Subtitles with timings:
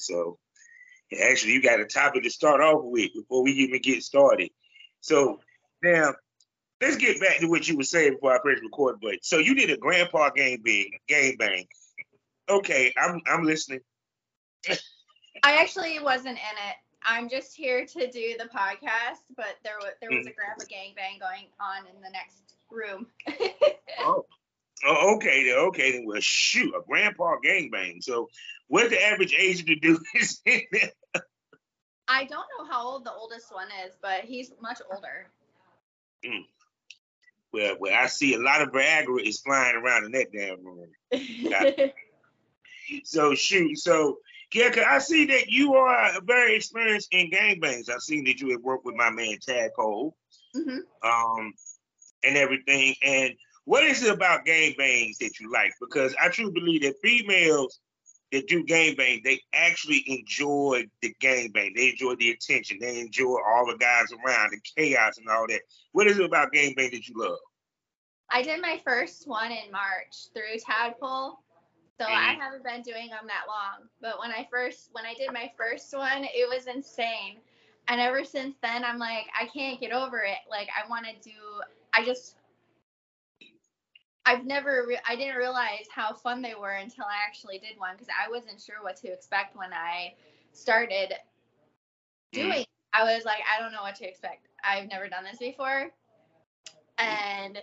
[0.00, 0.38] So
[1.22, 4.50] actually, you got a topic to start off with before we even get started.
[5.00, 5.40] So
[5.82, 6.14] now
[6.80, 9.18] let's get back to what you were saying before I press record button.
[9.22, 11.66] So you did a grandpa game bang, game bang.
[12.48, 13.80] Okay, I'm I'm listening.
[15.42, 16.76] I actually wasn't in it.
[17.02, 20.36] I'm just here to do the podcast, but there was there was a mm.
[20.36, 23.06] grandpa gang bang going on in the next room.
[24.00, 24.24] oh.
[24.86, 25.58] oh, okay then.
[25.68, 26.06] Okay then.
[26.06, 28.00] Well, shoot, a grandpa gang bang.
[28.02, 28.28] So,
[28.70, 30.40] what's the average age to do this?
[32.08, 35.28] I don't know how old the oldest one is, but he's much older.
[36.24, 36.46] Mm.
[37.52, 40.88] Well, well, I see a lot of Viagra is flying around in that damn room.
[43.04, 44.18] so shoot, so
[44.54, 47.88] yeah, cause I see that you are very experienced in gangbangs.
[47.88, 50.16] I've seen that you have worked with my man Tadpole,
[50.56, 50.78] mm-hmm.
[51.08, 51.52] um,
[52.22, 52.94] and everything.
[53.02, 55.72] And what is it about gangbangs that you like?
[55.80, 57.80] Because I truly believe that females
[58.32, 61.74] that do gangbang, they actually enjoy the gangbang.
[61.74, 62.78] They enjoy the attention.
[62.80, 65.60] They enjoy all the guys around, the chaos and all that.
[65.92, 67.38] What is it about gangbang that you love?
[68.30, 71.38] I did my first one in March through Tadpole.
[71.98, 72.14] So mm.
[72.14, 73.88] I haven't been doing them that long.
[74.00, 77.38] But when I first when I did my first one, it was insane.
[77.88, 80.38] And ever since then I'm like I can't get over it.
[80.48, 81.36] Like I want to do
[81.92, 82.36] I just
[84.26, 87.94] I've never re- I didn't realize how fun they were until I actually did one
[87.94, 90.14] because I wasn't sure what to expect when I
[90.52, 91.12] started
[92.34, 92.42] mm.
[92.42, 92.66] doing.
[92.92, 94.48] I was like I don't know what to expect.
[94.64, 95.90] I've never done this before.
[96.98, 97.58] And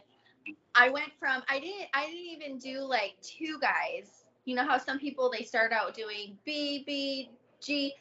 [0.74, 4.78] I went from I didn't I didn't even do like two guys you know how
[4.78, 7.30] some people they start out doing B B
[7.62, 7.94] G.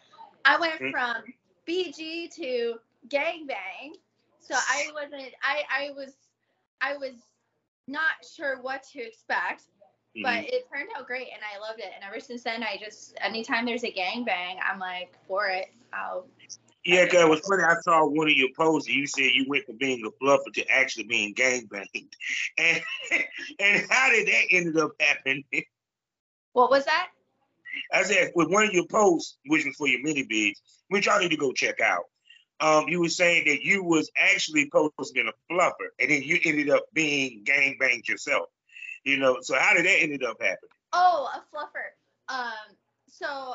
[0.45, 0.91] I went mm-hmm.
[0.93, 1.17] from
[1.69, 2.77] BG to
[3.09, 3.99] gangbang.
[4.39, 6.13] So I wasn't I I was
[6.81, 7.15] I was
[7.89, 9.63] not sure what to expect.
[10.17, 10.23] Mm-hmm.
[10.23, 11.91] But it turned out great and I loved it.
[11.95, 15.67] And ever since then I just anytime there's a gangbang, I'm like for it.
[15.93, 16.27] I'll
[16.87, 17.65] yeah, cause it was funny.
[17.65, 18.89] I saw one of your posts.
[18.89, 22.13] You said you went from being a fluffer to actually being gangbanged,
[22.59, 22.81] and
[23.59, 25.45] and how did that end up happening?
[26.53, 27.09] What was that?
[27.93, 30.55] I said with one of your posts, which was for your ManyVids,
[30.89, 32.05] which y'all need to go check out.
[32.61, 36.71] Um, you were saying that you was actually posting a fluffer, and then you ended
[36.71, 38.49] up being gang banged yourself.
[39.05, 40.71] You know, so how did that ended up happening?
[40.93, 42.35] Oh, a fluffer.
[42.35, 42.77] Um,
[43.09, 43.55] so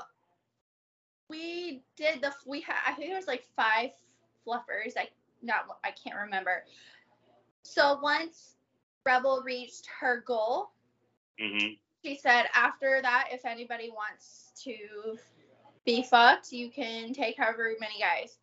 [1.30, 3.90] we did the we had I think there was like five
[4.48, 4.94] fluffers.
[4.98, 5.10] I
[5.42, 6.64] not I can't remember.
[7.64, 8.56] So once
[9.06, 10.72] Rebel reached her goal,
[11.42, 11.74] mm-hmm
[12.04, 15.18] she said after that, if anybody wants to
[15.86, 18.38] be fucked, you can take however many guys.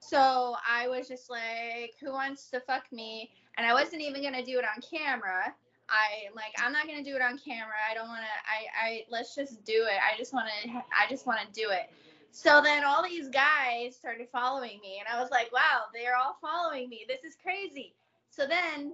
[0.00, 3.30] So I was just like, who wants to fuck me?
[3.56, 5.54] And I wasn't even gonna do it on camera.
[5.88, 7.74] I like I'm not gonna do it on camera.
[7.90, 9.98] I don't wanna I I let's just do it.
[10.02, 11.90] I just wanna I just wanna do it.
[12.32, 16.36] So then all these guys started following me and I was like, wow, they're all
[16.40, 17.06] following me.
[17.08, 17.94] This is crazy.
[18.30, 18.92] So then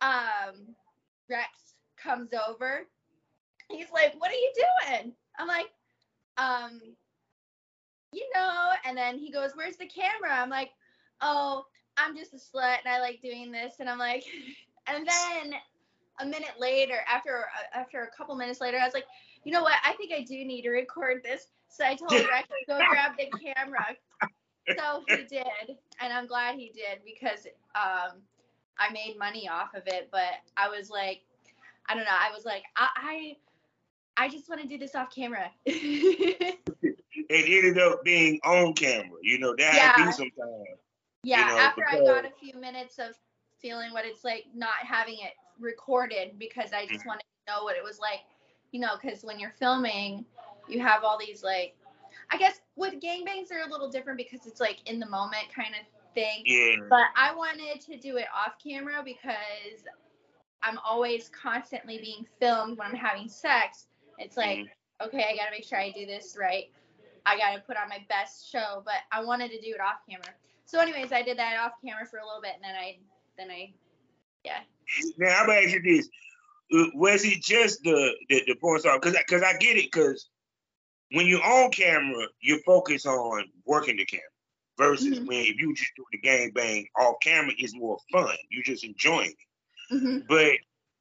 [0.00, 0.74] um
[1.28, 2.86] Rex comes over
[3.70, 5.12] he's like, What are you doing?
[5.38, 5.70] I'm like,
[6.36, 6.80] um,
[8.12, 10.32] you know, and then he goes, Where's the camera?
[10.32, 10.70] I'm like,
[11.20, 11.64] Oh,
[11.96, 13.74] I'm just a slut and I like doing this.
[13.80, 14.24] And I'm like,
[14.86, 15.54] and then
[16.20, 19.06] a minute later, after after a couple minutes later, I was like,
[19.44, 19.74] you know what?
[19.84, 21.48] I think I do need to record this.
[21.68, 23.96] So I told Rex to go grab the camera.
[24.76, 28.18] So he did, and I'm glad he did because um,
[28.78, 30.08] I made money off of it.
[30.10, 31.22] But I was like,
[31.88, 32.10] I don't know.
[32.10, 33.36] I was like, I, I
[34.24, 35.50] I just want to do this off camera.
[37.28, 39.18] it ended up being on camera.
[39.22, 39.96] You know, that yeah.
[39.96, 40.78] be sometimes.
[41.22, 42.08] Yeah, you know, after because...
[42.08, 43.14] I got a few minutes of
[43.60, 47.08] feeling what it's like not having it recorded because I just mm-hmm.
[47.08, 48.20] wanted to know what it was like,
[48.70, 50.24] you know, because when you're filming,
[50.68, 51.74] you have all these like,
[52.30, 55.74] I guess with gangbangs are a little different because it's like in the moment kind
[55.74, 56.42] of thing.
[56.44, 56.76] Yeah.
[56.88, 59.84] But I wanted to do it off camera because
[60.62, 63.86] I'm always constantly being filmed when I'm having sex.
[64.18, 65.06] It's like, mm-hmm.
[65.08, 66.70] okay, I gotta make sure I do this right.
[67.26, 70.34] I gotta put on my best show, but I wanted to do it off camera.
[70.64, 72.98] So, anyways, I did that off camera for a little bit, and then I,
[73.36, 73.72] then I,
[74.44, 74.60] yeah.
[75.16, 76.08] Now I'm gonna ask you this:
[76.74, 78.98] uh, Was it just the the, the porn star?
[79.00, 79.90] Because because I get it.
[79.92, 80.28] Because
[81.12, 84.24] when you're on camera, you focus on working the camera.
[84.76, 85.26] Versus mm-hmm.
[85.26, 88.36] when if you just do the gang bang off camera, is more fun.
[88.50, 89.94] You're just enjoying it.
[89.94, 90.18] Mm-hmm.
[90.28, 90.52] But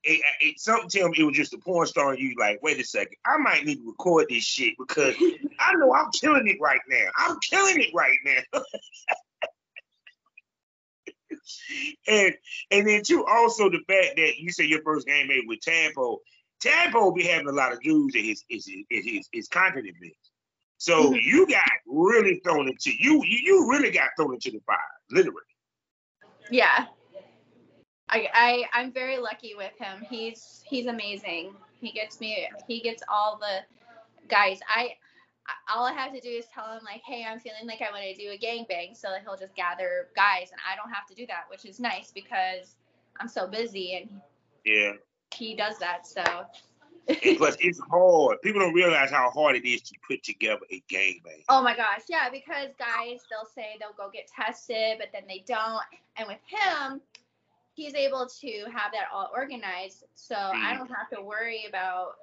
[0.03, 2.79] it, it, something tell me it was just a porn star and you like, wait
[2.79, 5.15] a second, I might need to record this shit because
[5.59, 7.05] I know I'm killing it right now.
[7.17, 8.41] I'm killing it right now.
[12.07, 12.33] and
[12.71, 16.21] and then too, also the fact that you said your first game made with Tadpole.
[16.61, 20.31] Tadpole be having a lot of dudes in his his his, his, his content events.
[20.77, 21.15] So mm-hmm.
[21.15, 24.77] you got really thrown into you, you you really got thrown into the fire,
[25.11, 25.41] literally.
[26.49, 26.85] Yeah.
[28.09, 30.05] I, I I'm very lucky with him.
[30.09, 31.53] He's he's amazing.
[31.81, 33.59] He gets me he gets all the
[34.27, 34.59] guys.
[34.73, 34.91] I
[35.73, 38.03] all I have to do is tell him like, hey, I'm feeling like I want
[38.03, 41.15] to do a gangbang, so that he'll just gather guys, and I don't have to
[41.15, 42.75] do that, which is nice because
[43.19, 44.21] I'm so busy and
[44.65, 44.93] yeah,
[45.33, 46.05] he does that.
[46.05, 46.23] So.
[47.37, 48.41] plus, it's hard.
[48.41, 51.43] People don't realize how hard it is to put together a gangbang.
[51.49, 55.43] Oh my gosh, yeah, because guys they'll say they'll go get tested, but then they
[55.47, 55.81] don't,
[56.17, 57.01] and with him,
[57.77, 60.55] he's able to have that all organized, so mm.
[60.55, 62.15] I don't have to worry about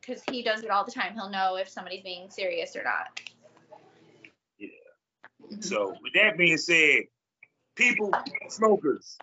[0.00, 1.12] because he does it all the time.
[1.12, 3.20] He'll know if somebody's being serious or not.
[4.58, 4.68] Yeah.
[5.44, 5.60] Mm-hmm.
[5.60, 7.02] So with that being said,
[7.76, 8.12] people,
[8.48, 9.18] smokers,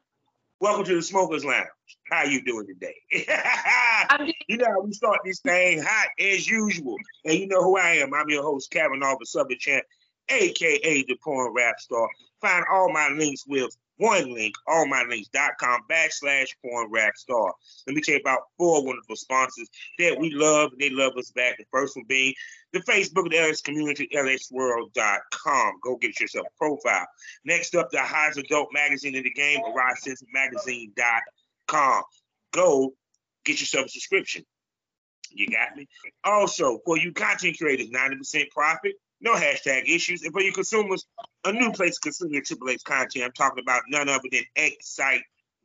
[0.61, 1.65] welcome to the Smokers Lounge.
[2.11, 2.95] How you doing today?
[4.47, 8.13] you know we start this thing hot as usual, and you know who I am.
[8.13, 9.83] I'm your host, Kevin Oliver, Southern Champ,
[10.29, 12.07] aka the Porn Rap Star.
[12.39, 17.53] Find all my links with one link, allmylinks.com backslash porn rap star.
[17.85, 21.31] Let me tell you about four wonderful sponsors that we love and they love us
[21.31, 21.57] back.
[21.57, 22.33] The first one being
[22.73, 25.73] the Facebook of the LS community, lsswirl.com.
[25.83, 27.07] Go get yourself a profile.
[27.45, 29.61] Next up, the highest adult magazine in the game,
[30.33, 32.03] magazine.com.
[32.53, 32.93] Go
[33.45, 34.43] get yourself a subscription.
[35.31, 35.87] You got me?
[36.23, 40.23] Also, for you content creators, 90% profit, no hashtag issues.
[40.23, 41.05] And for your consumers,
[41.45, 43.25] a new place to consume your Triple H content.
[43.25, 44.43] I'm talking about none other than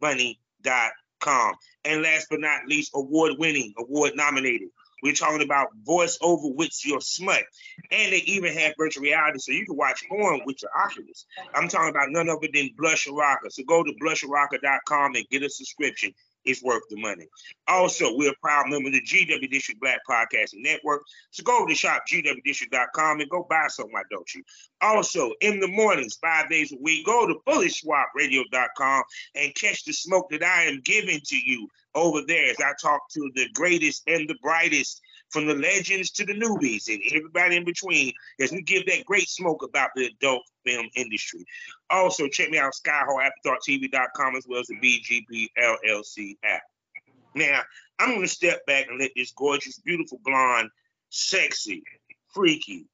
[0.02, 1.54] xsitebunny.com.
[1.84, 4.68] And last but not least, award winning, award nominated.
[5.02, 7.42] We're talking about voiceover with your smut.
[7.90, 11.26] And they even have virtual reality so you can watch porn with your Oculus.
[11.54, 13.50] I'm talking about none other than Blush Erotica.
[13.50, 17.26] So go to blusherotica.com and get a subscription it's worth the money.
[17.68, 21.02] Also, we're a proud member of the GW District Black Podcasting Network.
[21.30, 24.42] So go to shop gwdistrict.com and go buy some, don't you?
[24.80, 29.02] Also, in the mornings, five days a week, go to bulletswapradio.com
[29.34, 33.08] and catch the smoke that I am giving to you over there as I talk
[33.12, 35.00] to the greatest and the brightest
[35.32, 39.28] from the legends to the newbies and everybody in between as we give that great
[39.28, 41.44] smoke about the adult film industry.
[41.90, 46.62] Also, check me out, skyhawkaftertv.com as well as the BGB LLC app.
[47.34, 47.62] Now,
[47.98, 50.68] I'm going to step back and let this gorgeous, beautiful blonde,
[51.08, 51.82] sexy,
[52.34, 52.86] freaky,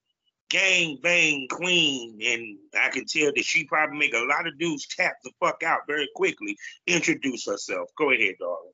[0.48, 4.86] gang bang queen, and I can tell that she probably make a lot of dudes
[4.86, 6.56] tap the fuck out very quickly,
[6.86, 7.90] introduce herself.
[7.98, 8.72] Go ahead, darling.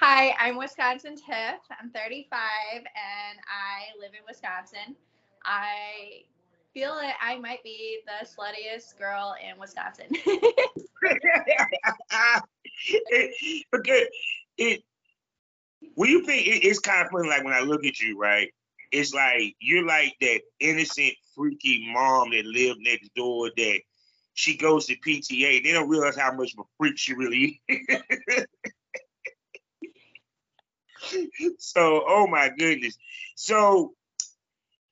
[0.00, 1.58] Hi, I'm Wisconsin Tiff.
[1.80, 2.38] I'm 35
[2.76, 4.94] and I live in Wisconsin.
[5.44, 6.22] I
[6.72, 10.06] feel that I might be the sluttiest girl in Wisconsin.
[13.74, 14.08] okay,
[14.56, 14.84] it.
[15.96, 17.28] Well, you think it, it's kind of funny?
[17.28, 18.54] Like when I look at you, right?
[18.92, 23.50] It's like you're like that innocent, freaky mom that lived next door.
[23.56, 23.80] That
[24.34, 25.64] she goes to PTA.
[25.64, 27.98] They don't realize how much of a freak she really is.
[31.58, 32.96] so, oh my goodness.
[33.34, 33.94] So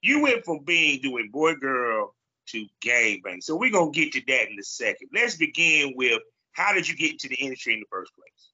[0.02, 2.14] you went from being doing boy girl
[2.48, 3.40] to gang bang.
[3.40, 5.08] So we're gonna get to that in a second.
[5.12, 6.22] Let's begin with
[6.52, 8.50] how did you get into the industry in the first place?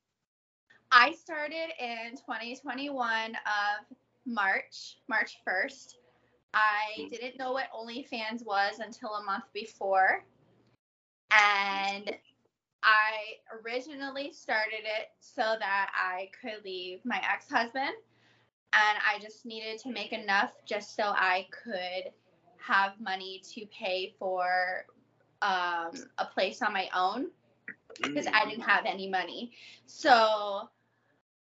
[0.91, 5.95] I started in 2021 of March, March 1st.
[6.55, 7.09] I mm-hmm.
[7.09, 10.25] didn't know what OnlyFans was until a month before.
[11.31, 12.13] And
[12.83, 17.95] I originally started it so that I could leave my ex husband.
[18.75, 22.11] And I just needed to make enough just so I could
[22.59, 24.87] have money to pay for
[25.43, 27.27] um, a place on my own
[28.03, 29.53] because I didn't have any money.
[29.87, 30.69] So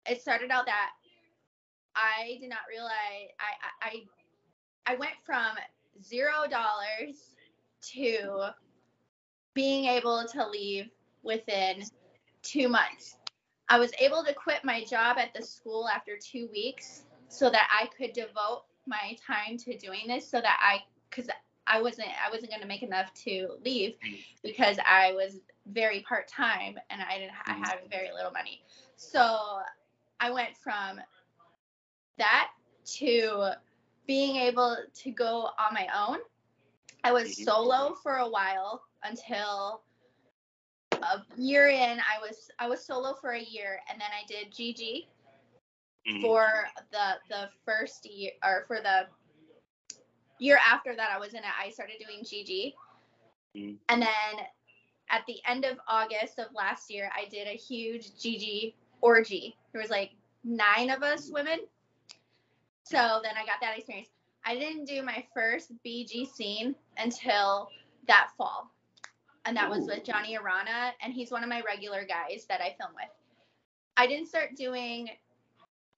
[0.07, 0.91] it started out that
[1.95, 3.87] I did not realize I
[4.87, 5.57] I I went from
[6.03, 7.35] zero dollars
[7.93, 8.51] to
[9.55, 10.91] being able to leave
[11.23, 11.85] within
[12.43, 13.17] two months.
[13.69, 17.69] I was able to quit my job at the school after two weeks so that
[17.71, 21.31] I could devote my time to doing this so that I because
[21.67, 23.95] I wasn't I wasn't going to make enough to leave
[24.43, 28.62] because I was very part time and I didn't I had very little money.
[28.97, 29.61] So
[30.19, 31.00] I went from
[32.19, 32.50] that
[32.99, 33.53] to
[34.07, 36.19] being able to go on my own.
[37.05, 37.45] I was mm-hmm.
[37.45, 39.83] solo for a while until
[41.02, 44.52] a year in, I was I was solo for a year, and then I did
[44.52, 45.07] GG
[46.09, 46.23] mm-hmm.
[46.23, 46.49] for
[46.92, 49.07] the the first year or for the
[50.38, 51.45] year after that I was in it.
[51.62, 52.75] I started doing GG,
[53.57, 53.75] mm-hmm.
[53.88, 54.47] and then
[55.11, 59.57] at the end of August of last year, I did a huge GG orgy.
[59.73, 60.12] There was like
[60.45, 61.61] nine of us women.
[62.85, 64.09] So then I got that experience.
[64.45, 67.69] I didn't do my first BG scene until
[68.07, 68.71] that fall.
[69.47, 72.77] And that was with Johnny Arana, and he's one of my regular guys that I
[72.79, 73.09] film with.
[73.97, 75.09] I didn't start doing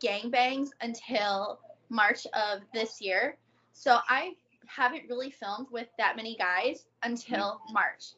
[0.03, 3.37] gangbangs until March of this year.
[3.73, 4.35] So I
[4.67, 7.75] haven't really filmed with that many guys until mm-hmm.
[7.75, 8.13] March.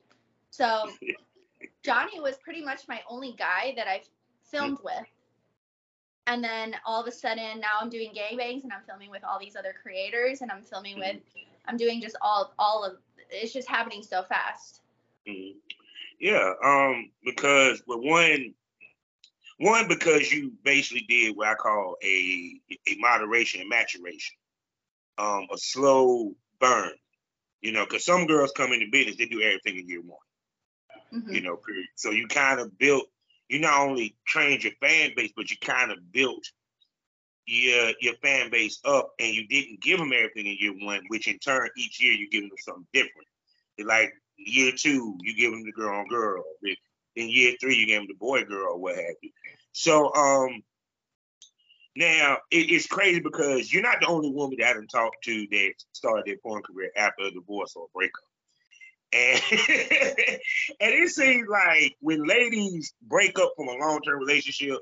[0.50, 0.88] So
[1.82, 4.08] Johnny was pretty much my only guy that I've
[4.42, 4.84] filmed mm.
[4.84, 5.06] with.
[6.26, 9.38] And then all of a sudden now I'm doing gangbangs and I'm filming with all
[9.38, 11.40] these other creators and I'm filming with mm-hmm.
[11.66, 12.96] I'm doing just all all of
[13.30, 14.80] it's just happening so fast.
[15.28, 15.54] Mhm.
[16.20, 18.54] Yeah, um, because with one,
[19.58, 24.36] one because you basically did what I call a a moderation and maturation,
[25.18, 26.92] um, a slow burn.
[27.60, 30.18] You know, because some girls come into business, they do everything in year one.
[31.12, 31.34] Mhm.
[31.34, 31.88] You know, period.
[31.96, 33.06] So you kind of built.
[33.48, 36.44] You not only trained your fan base, but you kind of built
[37.46, 41.28] your your fan base up, and you didn't give them everything in year one, which
[41.28, 43.28] in turn each year you give them something different.
[43.78, 46.44] Like year two, you give them the girl on girl.
[46.62, 49.30] Then year three, you give them the boy girl, what have you.
[49.72, 50.62] So um,
[51.96, 55.46] now it, it's crazy because you're not the only woman that I done talked to
[55.50, 58.24] that started their porn career after a divorce or a breakup.
[59.12, 59.40] And,
[60.80, 64.78] and it seems like when ladies break up from a long-term relationship,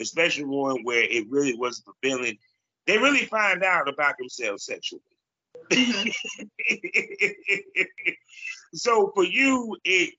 [0.00, 2.38] especially one where it really wasn't fulfilling,
[2.86, 5.02] they really find out about themselves sexually.
[5.72, 6.12] Mhm.
[8.74, 10.14] so for you, it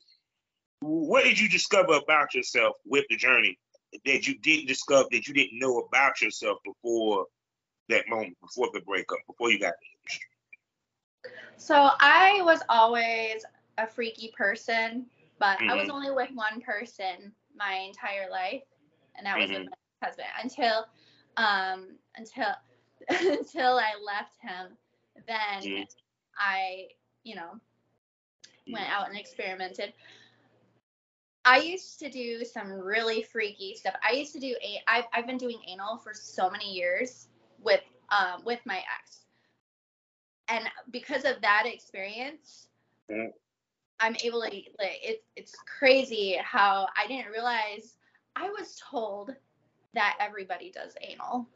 [0.81, 3.57] what did you discover about yourself with the journey
[4.05, 7.25] that you didn't discover that you didn't know about yourself before
[7.89, 10.27] that moment, before the breakup, before you got the industry?
[11.57, 13.45] So I was always
[13.77, 15.05] a freaky person,
[15.39, 15.89] but I was Mhm.
[15.89, 18.63] only with one person my entire life,
[19.15, 19.69] and that was with Mhm.
[19.69, 20.85] my husband until
[21.37, 22.53] um until
[23.09, 24.77] until I left him.
[25.25, 25.87] Then Mhm.
[26.37, 26.87] I,
[27.23, 27.59] you know,
[28.71, 29.93] went out and experimented.
[31.45, 33.95] I used to do some really freaky stuff.
[34.07, 37.27] I used to do a I've I've been doing anal for so many years
[37.61, 39.25] with um with my ex.
[40.47, 42.69] And because of that experience,
[43.09, 43.31] Mhm.
[43.99, 47.97] I'm able to like it's it's crazy how I didn't realize
[48.35, 49.35] I was told
[49.93, 51.47] that everybody does anal.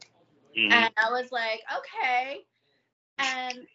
[0.56, 0.70] Mhm.
[0.70, 2.44] And I was like, okay.
[3.22, 3.66] And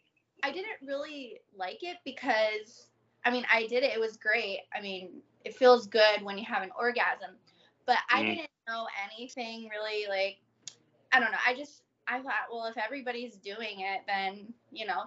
[0.43, 2.87] I didn't really like it because,
[3.25, 3.93] I mean, I did it.
[3.93, 4.61] It was great.
[4.75, 7.37] I mean, it feels good when you have an orgasm.
[7.85, 8.35] But I Mhm.
[8.35, 10.37] didn't know anything really like,
[11.11, 11.37] I don't know.
[11.45, 15.03] I just, I thought, well, if everybody's doing it, then, you know,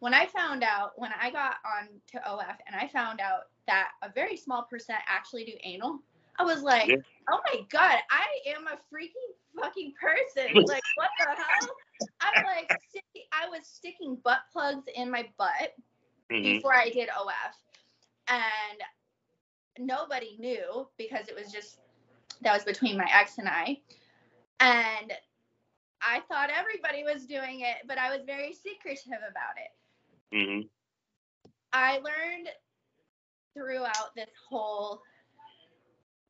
[0.00, 3.92] when I found out, when I got on to OF and I found out that
[4.02, 6.00] a very small percent actually do anal,
[6.38, 6.96] I was like, Yeah.
[7.30, 10.54] oh my God, I am a freaking fucking person.
[10.68, 11.76] Like, what the hell?
[12.20, 12.70] I'm like,
[13.32, 15.74] I was sticking butt plugs in my butt
[16.30, 16.42] Mhm.
[16.42, 17.54] before I did OF.
[18.28, 18.82] And
[19.78, 21.78] nobody knew because it was just,
[22.42, 23.80] that was between my ex and I.
[24.60, 25.12] And
[26.00, 30.36] I thought everybody was doing it, but I was very secretive about it.
[30.36, 30.68] Mhm.
[31.72, 32.48] I learned
[33.54, 35.02] throughout this whole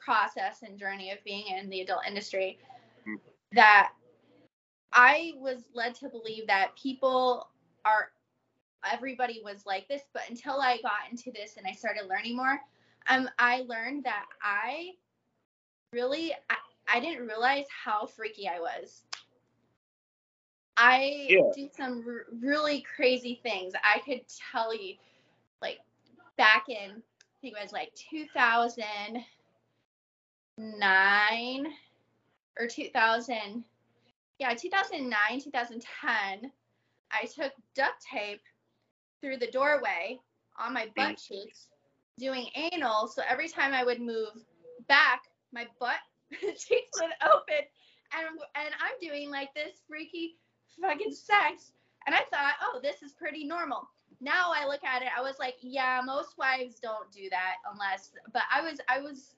[0.05, 2.59] process and journey of being in the adult industry
[3.07, 3.19] Mm.
[3.53, 3.93] that
[4.93, 7.49] I was led to believe that people
[7.85, 8.11] are
[8.93, 12.61] everybody was like this, but until I got into this and I started learning more,
[13.09, 14.93] um, I learned that I
[15.93, 16.57] really I,
[16.97, 19.05] I didn't realize how freaky I was.
[20.77, 21.53] I Yeah.
[21.53, 23.73] do some r- really crazy things.
[23.83, 24.95] I could tell you,
[25.63, 25.81] like
[26.37, 27.93] back in I think it was like
[30.59, 31.67] 2009
[32.59, 33.65] or 2000,
[34.39, 36.53] yeah, 2009, 2010.
[37.11, 38.41] I took duct tape
[39.21, 40.19] through the doorway
[40.59, 41.27] on my butt mm.
[41.29, 41.69] cheeks,
[42.19, 43.09] doing anal.
[43.09, 44.45] So every time I would move
[44.89, 45.99] back, my butt
[46.41, 47.65] cheeks would open,
[48.13, 50.37] and and I'm doing like this freaky
[50.81, 51.73] fucking sex.
[52.07, 53.89] And I thought, oh, this is pretty normal.
[54.21, 58.11] Now I look at it, I was like, yeah, most wives don't do that unless.
[58.33, 59.35] But I was, I was,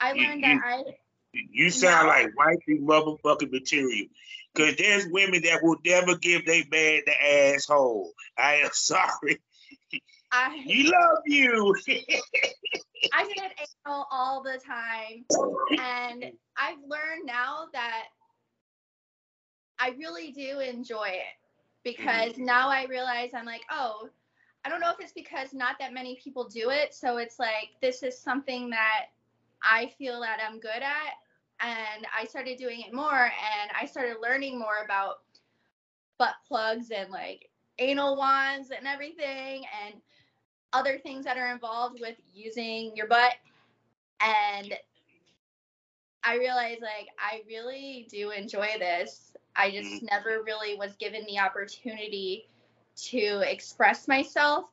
[0.00, 0.84] I learned you- that I.
[1.32, 2.12] You sound No.
[2.12, 4.08] like wifey motherfucking material.
[4.56, 8.12] Cause there's women that will never give their man the asshole.
[8.36, 9.40] I am sorry.
[10.32, 11.76] I, You love you.
[13.12, 13.38] I did
[13.86, 15.24] anal all the time,
[15.78, 16.24] and
[16.56, 18.04] I've learned now that
[19.78, 21.82] I really do enjoy it mm-hmm.
[21.84, 24.08] because now I realize I'm like, oh,
[24.64, 27.70] I don't know if it's because not that many people do it, so it's like
[27.80, 29.06] this is something that
[29.62, 31.14] I feel that I'm good at,
[31.60, 35.16] and I started doing it more, and I started learning more about
[36.18, 37.48] butt plugs and like
[37.78, 39.94] anal wands and everything and
[40.72, 43.34] other things that are involved with using your butt.
[44.20, 44.74] And
[46.22, 49.32] I realized like I really do enjoy this.
[49.56, 50.06] I just mm-hmm.
[50.06, 52.48] never really was given the opportunity
[53.08, 54.66] to express myself.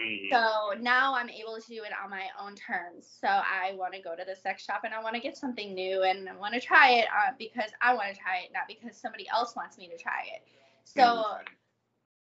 [0.00, 0.34] Mm-hmm.
[0.34, 3.08] So now I'm able to do it on my own terms.
[3.20, 5.74] So I want to go to the sex shop and I want to get something
[5.74, 8.64] new and I want to try it uh, because I want to try it, not
[8.68, 10.42] because somebody else wants me to try it.
[10.84, 11.44] So mm-hmm.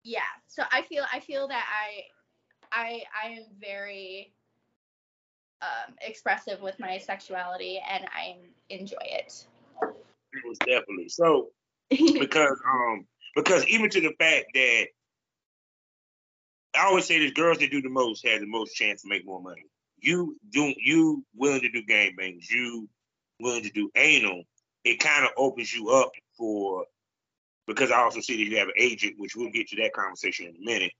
[0.03, 2.03] yeah, so I feel I feel that I
[2.71, 4.33] I I am very
[5.63, 8.37] um, expressive with my sexuality and I
[8.69, 9.47] enjoy it.
[10.45, 11.09] Most definitely.
[11.09, 11.49] So
[11.89, 14.87] because um because even to the fact that
[16.77, 19.25] I always say this girls that do the most have the most chance to make
[19.25, 19.65] more money.
[19.99, 22.87] You do you willing to do game bangs, you
[23.39, 24.43] willing to do anal,
[24.83, 26.85] it kind of opens you up for
[27.67, 30.47] because I also see that you have an agent, which we'll get to that conversation
[30.47, 30.93] in a minute,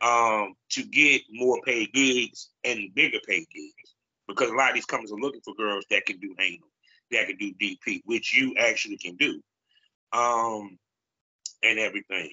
[0.00, 3.94] um, to get more paid gigs and bigger paid gigs.
[4.28, 6.68] Because a lot of these companies are looking for girls that can do anal,
[7.10, 9.42] that can do DP, which you actually can do.
[10.12, 10.78] Um,
[11.62, 12.32] and everything.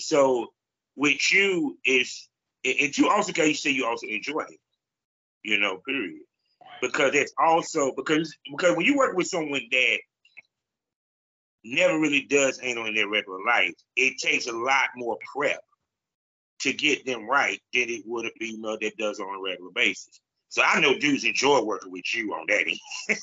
[0.00, 0.52] So
[0.96, 2.28] with you is
[2.64, 4.58] and you also can you say you also enjoy it,
[5.42, 6.20] you know, period.
[6.80, 9.98] Because it's also because because when you work with someone that
[11.64, 15.60] never really does anal in their regular life, it takes a lot more prep
[16.60, 20.20] to get them right than it would a female that does on a regular basis.
[20.48, 22.64] So I know dudes enjoy working with you on that.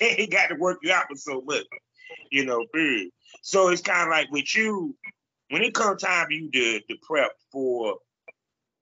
[0.00, 1.64] they got to work you out for so much,
[2.30, 3.10] you know, period.
[3.42, 4.96] So it's kind of like with you,
[5.50, 7.98] when it comes time you do the prep for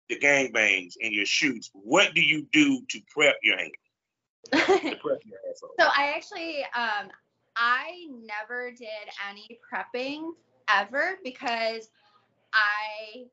[0.09, 3.73] the gangbangs and your shoots, what do you do to prep your hand?
[4.55, 7.11] so I actually um
[7.57, 8.89] I never did
[9.29, 10.31] any prepping
[10.69, 11.89] ever because
[12.53, 13.25] I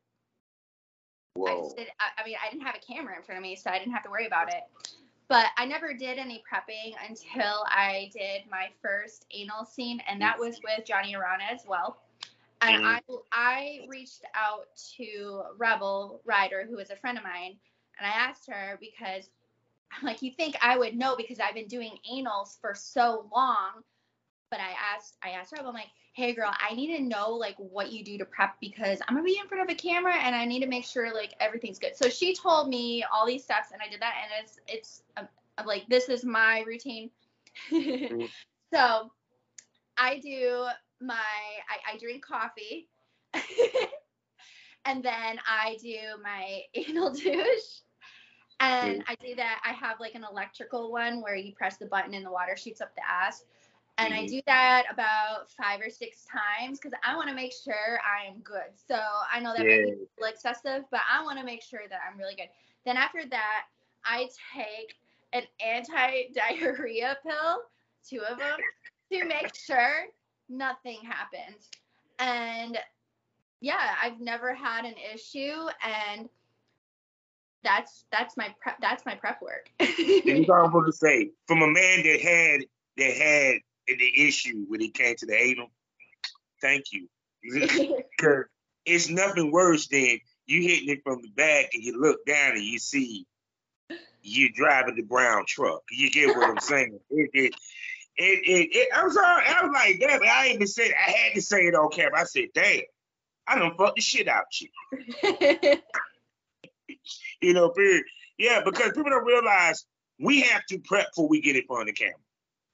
[1.47, 3.55] I just did I, I mean I didn't have a camera in front of me
[3.55, 4.63] so I didn't have to worry about it.
[5.29, 10.37] But I never did any prepping until I did my first anal scene and that
[10.37, 12.02] was with Johnny Arana as well.
[12.63, 13.13] And mm-hmm.
[13.31, 17.57] I I reached out to Rebel Ryder, who is a friend of mine,
[17.99, 19.29] and I asked her because
[19.91, 23.83] I'm like, you think I would know because I've been doing anals for so long.
[24.49, 27.55] But I asked I asked Rebel, I'm like, hey girl, I need to know like
[27.57, 30.35] what you do to prep because I'm gonna be in front of a camera and
[30.35, 31.95] I need to make sure like everything's good.
[31.95, 35.27] So she told me all these steps and I did that and it's it's um,
[35.65, 37.09] like this is my routine.
[37.71, 38.25] mm-hmm.
[38.73, 39.11] So
[39.97, 40.67] I do
[41.03, 42.87] my I, I drink coffee
[44.85, 47.81] and then I do my anal douche.
[48.59, 49.03] And.
[49.07, 49.61] I do that.
[49.65, 52.79] I have like an electrical one where you press the button and the water shoots
[52.79, 53.43] up the ass.
[53.97, 54.23] And mm-hmm.
[54.23, 58.27] I do that about five or six times because I want to make sure I
[58.27, 58.71] am good.
[58.87, 58.99] So
[59.31, 59.75] I know that yeah.
[59.75, 62.47] might be a little excessive, but I want to make sure that I'm really good.
[62.85, 63.63] Then after that,
[64.05, 64.95] I take
[65.33, 67.63] an anti diarrhea pill,
[68.07, 68.57] two of them,
[69.11, 70.07] to make sure
[70.49, 71.55] nothing happened.
[72.19, 72.77] And
[73.61, 76.29] yeah, I've never had an issue and
[77.63, 79.69] that's that's my prep that's my prep work.
[79.79, 81.31] I'm going to say.
[81.47, 82.61] From a man that had
[82.97, 85.71] that had the issue when he came to the anal,
[86.61, 87.07] thank you.
[88.85, 92.63] It's nothing worse than you hitting it from the back and you look down and
[92.63, 93.25] you see
[94.21, 95.83] you driving the brown truck.
[95.89, 96.99] You get what I'm saying?
[97.09, 97.55] It, it,
[98.17, 101.11] it, it, it, I was all, I was like, damn, I ain't even said I
[101.11, 102.21] had to say it on camera.
[102.21, 102.81] I said, damn,
[103.47, 104.69] I don't fuck the shit out you.
[107.41, 108.03] you know, period.
[108.37, 109.85] Yeah, because people don't realize
[110.19, 112.15] we have to prep before we get in front of the camera.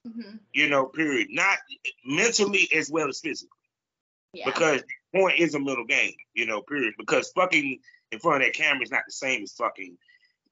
[0.06, 0.36] Mm-hmm.
[0.52, 1.28] You know, period.
[1.30, 1.58] Not
[2.04, 3.50] mentally as well as physically.
[4.32, 4.46] Yeah.
[4.46, 4.82] Because
[5.14, 6.94] point is a middle game, you know, period.
[6.98, 7.78] Because fucking
[8.12, 9.96] in front of that camera is not the same as fucking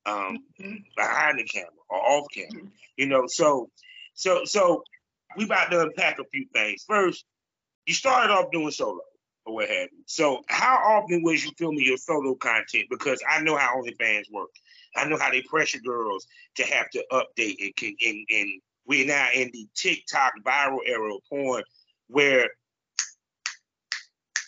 [0.07, 0.77] um, mm-hmm.
[0.96, 2.51] behind the camera or off camera.
[2.51, 2.68] Mm-hmm.
[2.96, 3.70] You know, so
[4.18, 4.83] so so
[5.37, 6.85] we about to unpack a few things.
[6.88, 7.24] First,
[7.87, 8.98] you started off doing solo
[9.46, 10.02] or what have you.
[10.07, 12.87] So how often was you filming your solo content?
[12.90, 14.48] Because I know how OnlyFans work.
[14.96, 16.26] I know how they pressure girls
[16.57, 21.20] to have to update and and, and we're now in the TikTok viral era of
[21.31, 21.62] porn
[22.09, 22.48] where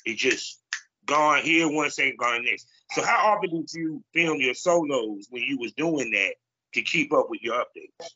[0.04, 0.60] it just
[1.06, 2.66] gone here one second, gone next.
[2.90, 6.34] So how often did you film your solos when you was doing that
[6.74, 8.08] to keep up with your updates?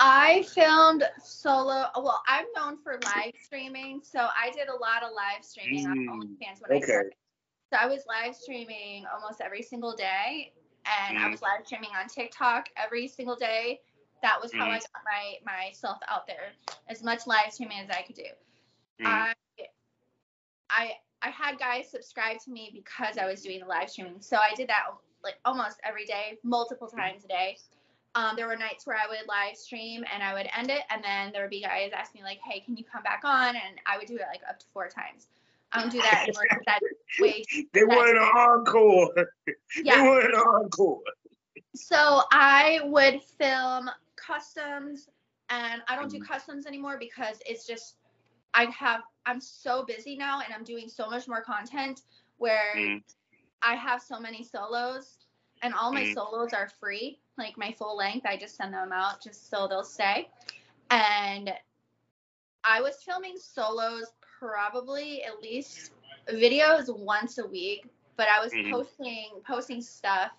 [0.00, 1.86] I filmed solo.
[1.96, 6.10] Well, I'm known for live streaming, so I did a lot of live streaming mm,
[6.10, 6.76] on OnlyFans when okay.
[6.76, 7.12] I started.
[7.72, 10.52] So I was live streaming almost every single day,
[10.84, 11.22] and mm.
[11.22, 13.80] I was live streaming on TikTok every single day.
[14.22, 14.70] That was how mm.
[14.70, 16.52] I got my myself out there,
[16.88, 18.24] as much live streaming as I could do.
[19.04, 19.34] I
[20.70, 24.20] I I had guys subscribe to me because I was doing the live streaming.
[24.20, 24.84] So I did that
[25.22, 27.58] like almost every day, multiple times a day.
[28.16, 31.04] Um, there were nights where I would live stream and I would end it, and
[31.04, 33.78] then there would be guys asking me like, "Hey, can you come back on?" And
[33.86, 35.28] I would do it like up to four times.
[35.72, 36.84] I don't do that anymore because that's
[37.20, 37.44] way.
[37.72, 39.12] They wanted an encore.
[39.82, 39.96] Yeah.
[39.96, 41.00] They wanted an encore.
[41.74, 45.10] So I would film customs,
[45.50, 47.96] and I don't do customs anymore because it's just
[48.54, 52.02] I have I'm so busy now, and I'm doing so much more content
[52.38, 53.02] where Mm.
[53.62, 55.25] I have so many solos,
[55.62, 56.14] and all my Mm.
[56.14, 58.26] solos are free, like my full length.
[58.26, 60.28] I just send them out just so they'll stay.
[60.90, 61.52] And
[62.64, 65.92] I was filming solos probably at least
[66.28, 68.70] videos once a week, but I was Mhm.
[68.70, 70.32] posting posting stuff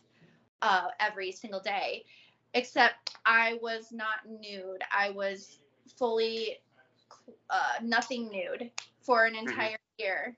[0.62, 2.06] uh, every single day.
[2.54, 4.84] Except I was not nude.
[4.92, 5.60] I was
[5.98, 6.60] fully
[7.50, 10.38] uh, nothing nude for an entire year.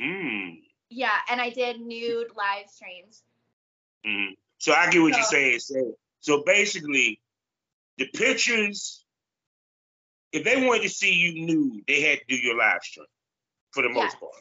[0.00, 0.62] Mm.
[0.90, 3.22] Yeah, and I did nude live streams.
[4.06, 4.30] Mm.
[4.58, 5.60] So I get what you're saying.
[5.60, 7.20] So, so basically,
[7.96, 9.04] the pictures,
[10.32, 13.06] if they wanted to see you nude, they had to do your live stream
[13.72, 14.32] for the most part.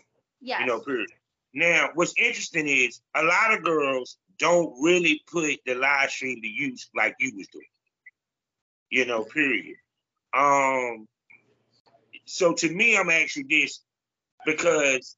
[0.41, 0.59] Yeah.
[0.61, 1.09] You know, period.
[1.53, 6.47] Now, what's interesting is a lot of girls don't really put the live stream to
[6.47, 7.65] use like you was doing.
[8.89, 9.77] You know, period.
[10.37, 11.07] Um,
[12.25, 13.81] so to me, I'm actually this
[14.45, 15.15] because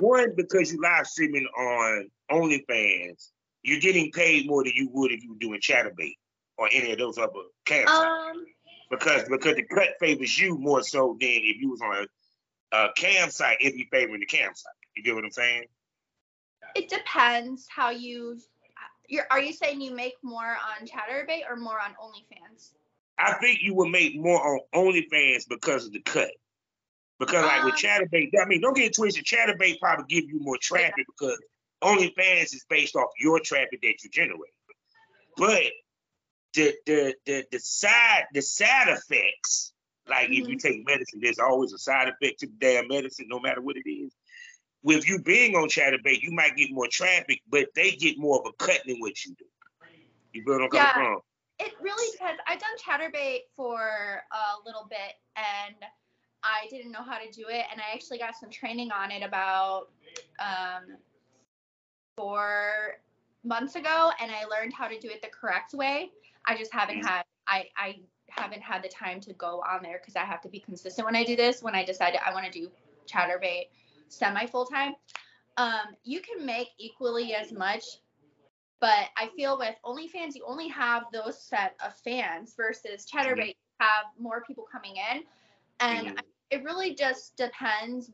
[0.00, 3.30] one, because you live streaming on OnlyFans,
[3.62, 6.16] you're getting paid more than you would if you were doing Chaturbate
[6.58, 7.32] or any of those other
[7.66, 7.92] camps.
[7.92, 8.44] um,
[8.90, 12.06] because because the cut favors you more so than if you was on
[12.72, 14.72] a, a cam site, it'd be favoring the cam site.
[14.96, 15.64] You get what I'm saying?
[16.74, 18.38] it depends how you.
[19.08, 22.70] You're, are you saying you make more on Chaturbate or more on OnlyFans?
[23.18, 26.30] I think you would make more on OnlyFans because of the cut.
[27.20, 29.26] Because like with Um, Chaturbate, I mean, don't get it twisted.
[29.26, 31.38] Chaturbate probably give you more traffic because
[31.82, 34.54] OnlyFans is based off your traffic that you generate.
[35.36, 35.70] But
[36.54, 39.74] the the the the side the side effects,
[40.08, 43.38] like if you take medicine, there's always a side effect to the damn medicine, no
[43.38, 44.12] matter what it is.
[44.82, 48.46] With you being on Chaturbate, you might get more traffic, but they get more of
[48.46, 49.44] a cut than what you do.
[50.32, 50.92] You feel what I'm coming Yeah.
[50.94, 51.20] from?
[51.58, 52.40] It really depends.
[52.46, 55.76] I've done Chaturbate for a little bit and
[56.42, 57.66] I didn't know how to do it.
[57.70, 59.88] And I actually got some training on it about
[60.38, 60.96] um,
[62.16, 63.00] four
[63.44, 66.10] months ago and I learned how to do it the correct way.
[66.46, 67.06] I just haven't Mhm.
[67.06, 70.48] had, I, I haven't had the time to go on there because I have to
[70.48, 71.62] be consistent when I do this.
[71.62, 72.70] When I decided I want to do
[73.06, 73.68] Chaturbate
[74.08, 74.94] semi full time,
[75.56, 77.84] um, you can make equally as much
[78.80, 83.54] but I feel with OnlyFans, you only have those set of fans versus Chaturbate, you
[83.78, 85.22] have more people coming in.
[85.80, 86.18] And Mhm.
[86.50, 88.10] It really just depends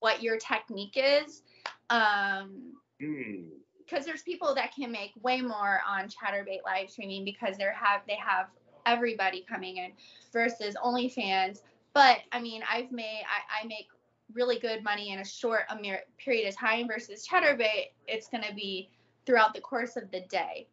[0.00, 1.42] what your technique is.
[1.90, 3.50] Um, Hmm.
[3.78, 8.02] because there's people that can make way more on Chaturbate live streaming because they have
[8.08, 8.48] they have
[8.84, 9.92] everybody coming in
[10.32, 11.62] versus OnlyFans.
[11.92, 13.88] But I mean, I've made I, I make
[14.32, 17.92] really good money in a short a mere period of time versus Chaturbate.
[18.08, 18.90] It's gonna be
[19.24, 20.66] throughout the course of the day.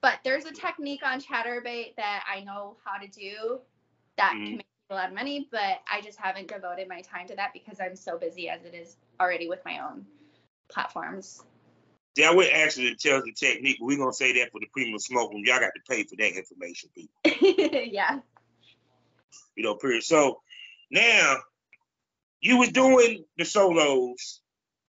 [0.00, 3.60] But there's a technique on Chaturbate that I know how to do
[4.16, 4.46] that Mhm.
[4.46, 7.52] can make a lot of money, but I just haven't devoted my time to that
[7.52, 10.06] because I'm so busy as it is already with my own
[10.68, 11.42] platforms.
[12.16, 14.98] See, I would actually tell the technique, but we're gonna say that for the premium
[14.98, 15.42] smoke room.
[15.44, 17.88] Y'all got to pay for that information, people.
[17.90, 18.20] yeah.
[19.56, 20.02] You know, period.
[20.02, 20.40] So
[20.90, 21.36] now
[22.40, 24.42] you was doing the solos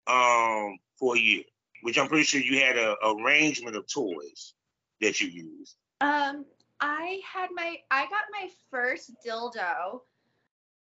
[0.09, 1.45] um for a year,
[1.83, 4.55] which I'm pretty sure you had a arrangement of toys
[5.01, 5.77] that you used.
[6.01, 6.45] Um,
[6.83, 10.01] I had my I got my first dildo.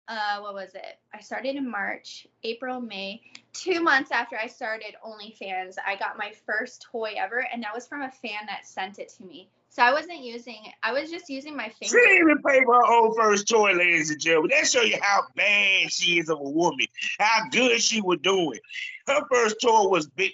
[0.08, 1.00] Uh, what was it?
[1.14, 3.22] I started in March, April, May.
[3.52, 7.88] Two months after I started OnlyFans, I got my first toy ever, and that was
[7.88, 9.50] from a fan that sent it to me.
[9.70, 10.60] So I wasn't using.
[10.84, 11.90] I was just using my fingers.
[11.90, 14.52] She didn't even pay for her own first toy, ladies and gentlemen.
[14.56, 16.86] That show you how bad she is of a woman,
[17.20, 18.60] how good she was doing.
[19.08, 20.32] Her first toy was big.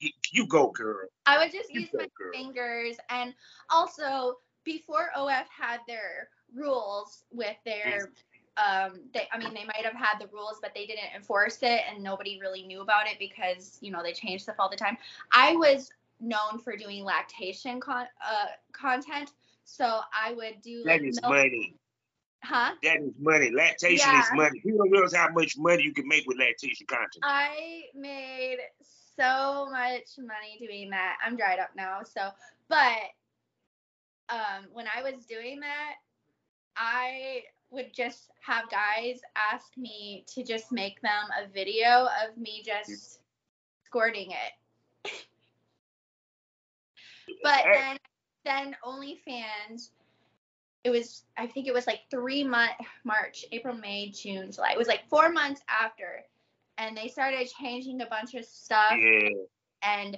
[0.00, 1.06] You, you go, girl.
[1.26, 2.32] I would just You use go, my girl.
[2.32, 3.34] fingers, and
[3.70, 8.10] also before OF had their rules with their
[8.58, 11.80] um they i mean they might have had the rules but they didn't enforce it
[11.90, 14.98] and nobody really knew about it because you know they change stuff all the time
[15.32, 19.30] i was known for doing lactation con- uh, content
[19.64, 21.74] so i would do That like is milk- money.
[22.44, 23.50] huh That is money.
[23.50, 24.60] Lactation is money.
[24.60, 27.22] People don't realize how much money you can make with lactation content.
[27.22, 28.58] I made
[29.16, 31.16] so much money doing that.
[31.24, 32.00] I'm dried up now.
[32.02, 32.28] So,
[32.68, 32.96] but
[34.32, 35.94] um, when I was doing that,
[36.76, 42.62] I would just have guys ask me to just make them a video of me
[42.64, 43.20] just
[43.84, 45.04] squirting it.
[47.42, 47.98] but then
[48.44, 49.90] then OnlyFans,
[50.84, 52.72] it was I think it was like three month
[53.04, 54.72] March, April, May, June, July.
[54.72, 56.24] It was like four months after,
[56.78, 58.92] and they started changing a bunch of stuff.
[58.92, 59.28] Yeah.
[59.82, 60.16] And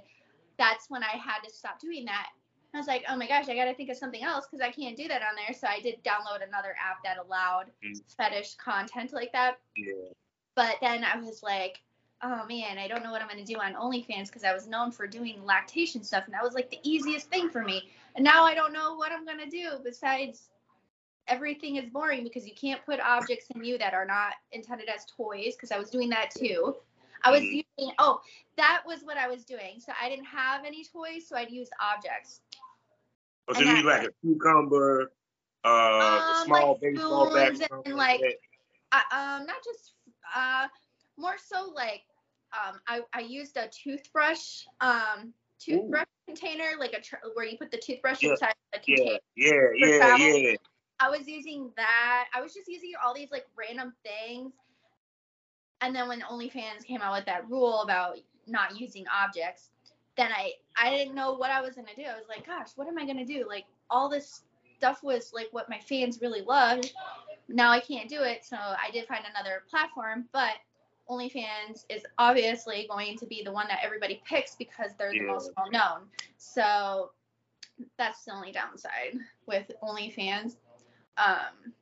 [0.57, 2.29] that's when I had to stop doing that.
[2.74, 4.70] I was like, oh my gosh, I got to think of something else because I
[4.70, 5.54] can't do that on there.
[5.54, 8.00] So I did download another app that allowed Mm.
[8.16, 9.58] fetish content like that.
[9.76, 9.92] Yeah.
[10.54, 11.82] But then I was like,
[12.22, 14.66] oh man, I don't know what I'm going to do on OnlyFans because I was
[14.66, 16.24] known for doing lactation stuff.
[16.24, 17.90] And that was like the easiest thing for me.
[18.16, 20.48] And now I don't know what I'm going to do besides
[21.28, 25.06] everything is boring because you can't put objects in you that are not intended as
[25.06, 26.76] toys because I was doing that too.
[27.22, 27.64] I was Mhm.
[27.78, 28.20] using, oh,
[28.56, 29.80] that was what I was doing.
[29.80, 32.42] So I didn't have any toys, so I'd use objects.
[33.48, 35.12] Oh, so And you use like a cucumber,
[35.64, 38.40] uh, a Um, small like baseball bat, and, like.
[38.92, 39.94] I, um, not just,
[40.35, 40.68] uh,
[41.16, 42.02] more so like,
[42.52, 47.70] um, I, I used a toothbrush, um, toothbrush container, like a tr- where you put
[47.72, 49.18] the toothbrush Yeah, inside the yeah, container.
[49.37, 50.38] yeah, yeah, travel.
[50.38, 50.57] yeah.
[51.00, 52.26] I was using that.
[52.33, 54.52] I was just using all these like random things.
[55.80, 59.70] And then when OnlyFans came out with that rule about not using objects,
[60.16, 62.03] then I I didn't know what I was gonna do.
[62.03, 63.46] I was like, gosh, what am I gonna do?
[63.48, 64.42] Like all this
[64.77, 66.92] stuff was like what my fans really loved.
[67.48, 70.55] Now I can't do it, so I did find another platform, but
[71.11, 75.33] OnlyFans is obviously going to be the one that everybody picks because they're the Yeah.
[75.33, 76.09] most well known.
[76.38, 77.12] So
[77.98, 80.57] that's the only downside with OnlyFans.
[81.18, 81.74] Um,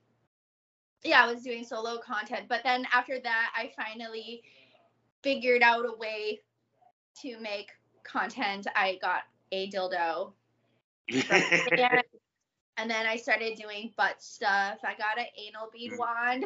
[1.05, 4.43] yeah, I was doing solo content, but then after that, I finally
[5.23, 6.41] figured out a way
[7.21, 7.71] to make
[8.05, 8.67] content.
[8.75, 10.33] I got a dildo,
[11.09, 14.79] and, then I started doing butt stuff.
[14.85, 15.99] I got an anal bead Mm.
[15.99, 16.45] wand.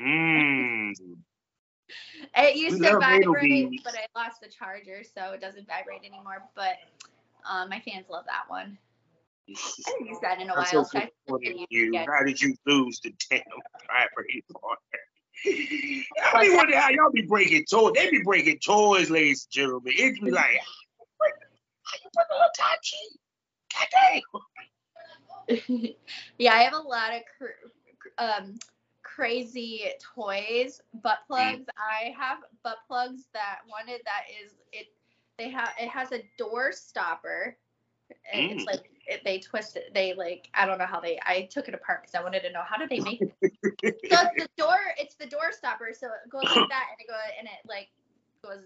[0.00, 0.92] mm.
[2.36, 6.42] It used to vibrate, but I lost the charger, so it doesn't vibrate anymore.
[6.54, 6.76] But
[7.48, 8.76] um, my fans love that one.
[9.48, 9.54] I
[9.86, 10.66] haven't used that in a I'm while.
[10.66, 12.04] so so I disappointed in should you.
[12.08, 13.42] How did you lose the damn
[13.88, 14.78] property part?
[15.44, 17.92] I be wondering how y'all be breaking toys.
[17.94, 19.92] They be breaking toys, ladies and gentlemen.
[19.96, 20.60] It be like,
[21.82, 22.50] how you put a little?
[23.74, 23.88] God
[25.78, 25.94] damn.
[26.38, 27.68] yeah, I have a lot of cr-
[28.18, 28.58] um,
[29.02, 31.26] crazy toys, butt Mm.
[31.26, 31.66] plugs.
[31.78, 34.86] I have butt plugs that wanted that is it.
[35.38, 37.56] They have it has a door stopper.
[38.32, 38.66] And It's Mm.
[38.66, 39.92] like it, they twist it.
[39.94, 41.18] They like I don't know how they.
[41.24, 43.52] I took it apart because I wanted to know how did they make it.
[43.70, 44.02] So it's
[44.36, 44.78] the door.
[44.98, 45.90] It's the door stopper.
[45.98, 47.88] So it goes like that, and it goes and it like
[48.42, 48.64] goes.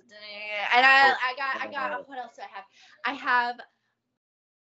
[0.74, 2.64] And I I got I got what else do I have?
[3.04, 3.60] I have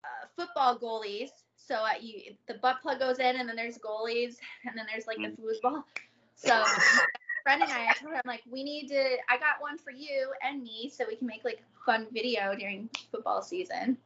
[0.04, 1.30] uh, football goalies.
[1.56, 5.08] So uh, you the butt plug goes in, and then there's goalies, and then there's
[5.08, 5.84] like the foosball.
[6.36, 7.06] So my
[7.44, 9.18] friend and I, I told her I'm like, we need to.
[9.30, 12.56] I got one for you and me, so we can make like a fun video
[12.56, 13.98] during football season.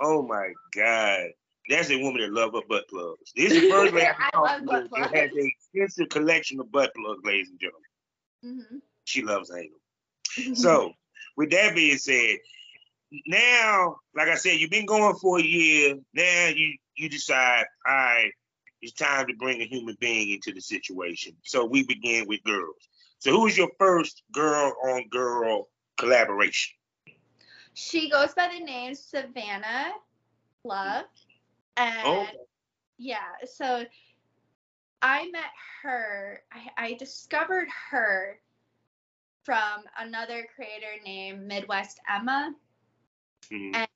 [0.00, 1.30] Oh my God.
[1.68, 3.32] That's a woman that love her butt plugs.
[3.36, 5.10] This is the first lady I I love butt plugs.
[5.12, 8.62] that has an extensive collection of butt plugs, ladies and gentlemen.
[8.70, 10.54] hmm She loves anal.
[10.56, 10.92] So,
[11.36, 12.38] with that being said,
[13.26, 15.96] now, like I said, you've been going for a year.
[16.14, 18.30] Now you you decide, all right,
[18.80, 21.34] it's time to bring a human being into the situation.
[21.44, 22.88] So we begin with girls.
[23.18, 26.74] So who was your first girl on girl collaboration?
[27.74, 29.92] she goes by the name Savannah
[30.64, 31.04] Love,
[31.76, 32.26] and Oh,
[32.98, 33.84] yeah, so
[35.02, 35.50] I met
[35.82, 36.42] her.
[36.52, 38.40] I, I discovered her
[39.42, 42.54] from another creator named Midwest Emma.
[43.50, 43.74] mhm.
[43.74, 43.88] And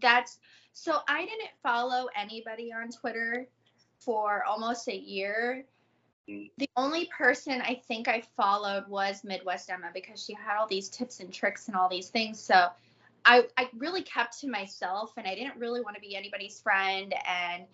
[0.00, 0.38] that's
[0.72, 3.48] so I didn't follow anybody on Twitter
[3.98, 5.64] for almost a year.
[6.28, 6.50] Mm.
[6.58, 10.88] The only person I think I followed was Midwest Emma because she had all these
[10.88, 12.40] tips and tricks and all these things.
[12.40, 12.68] So
[13.28, 17.14] I, I really kept to myself and I didn't really want to be anybody's friend
[17.26, 17.64] and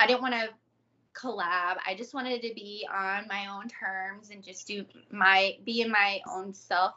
[0.00, 0.48] I didn't want to
[1.14, 1.76] collab.
[1.86, 5.90] I just wanted to be on my own terms and just do my be in
[5.92, 6.94] my own self.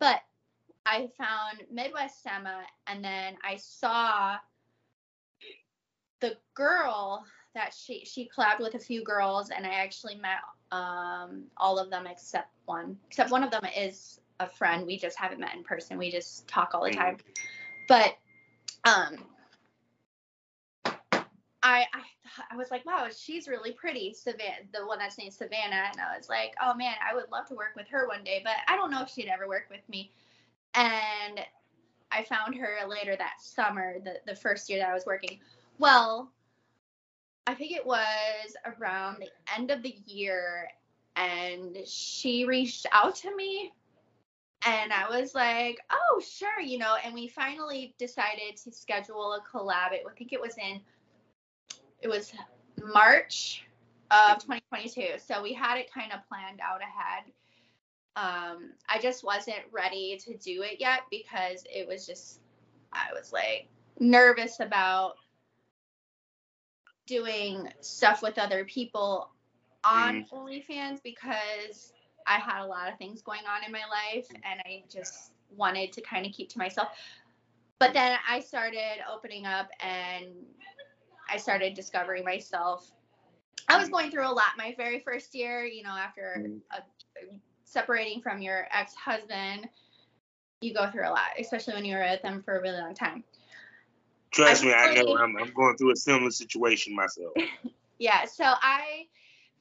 [0.00, 0.20] But
[0.84, 4.36] I found Midwest Emma and then I saw
[6.18, 10.38] the girl that she she collabed with a few girls and I actually met
[10.72, 12.96] um all of them except one.
[13.06, 14.86] Except one of them is a friend.
[14.86, 15.98] We just haven't met in person.
[15.98, 16.96] We just talk all the Mhm.
[16.96, 17.18] time.
[17.88, 18.16] But
[18.84, 19.24] um
[21.62, 22.02] I, I
[22.50, 26.16] I was like, wow, she's really pretty, Savannah, the one that's named Savannah, and I
[26.16, 28.76] was like, oh man, I would love to work with her one day, but I
[28.76, 30.10] don't know if she'd ever work with me.
[30.74, 31.40] And
[32.10, 35.38] I found her later that summer, the the first year that I was working.
[35.78, 36.30] Well,
[37.46, 40.68] I think it was around the end of the year,
[41.16, 43.72] and she reached out to me.
[44.66, 49.40] And I was like, oh, sure, you know, and we finally decided to schedule a
[49.40, 49.92] collab.
[49.92, 50.80] I think it was in,
[52.00, 52.32] it was
[52.82, 53.66] March
[54.10, 55.18] of 2022.
[55.18, 57.24] So we had it kind of planned out ahead.
[58.16, 62.40] Um, I just wasn't ready to do it yet because it was just,
[62.92, 65.16] I was like nervous about
[67.06, 69.30] doing stuff with other people
[69.84, 70.30] on mm.
[70.30, 71.92] OnlyFans because
[72.26, 75.92] I had a lot of things going on in my life and I just wanted
[75.92, 76.88] to kind of keep to myself.
[77.78, 80.26] But then I started opening up and
[81.28, 82.90] I started discovering myself.
[83.68, 86.60] I was going through a lot my very first year, you know, after mm.
[86.70, 86.82] a,
[87.64, 89.68] separating from your ex husband.
[90.60, 93.24] You go through a lot, especially when you're with them for a really long time.
[94.30, 97.32] Trust I me, I know I'm, I'm going through a similar situation myself.
[97.98, 99.06] yeah, so I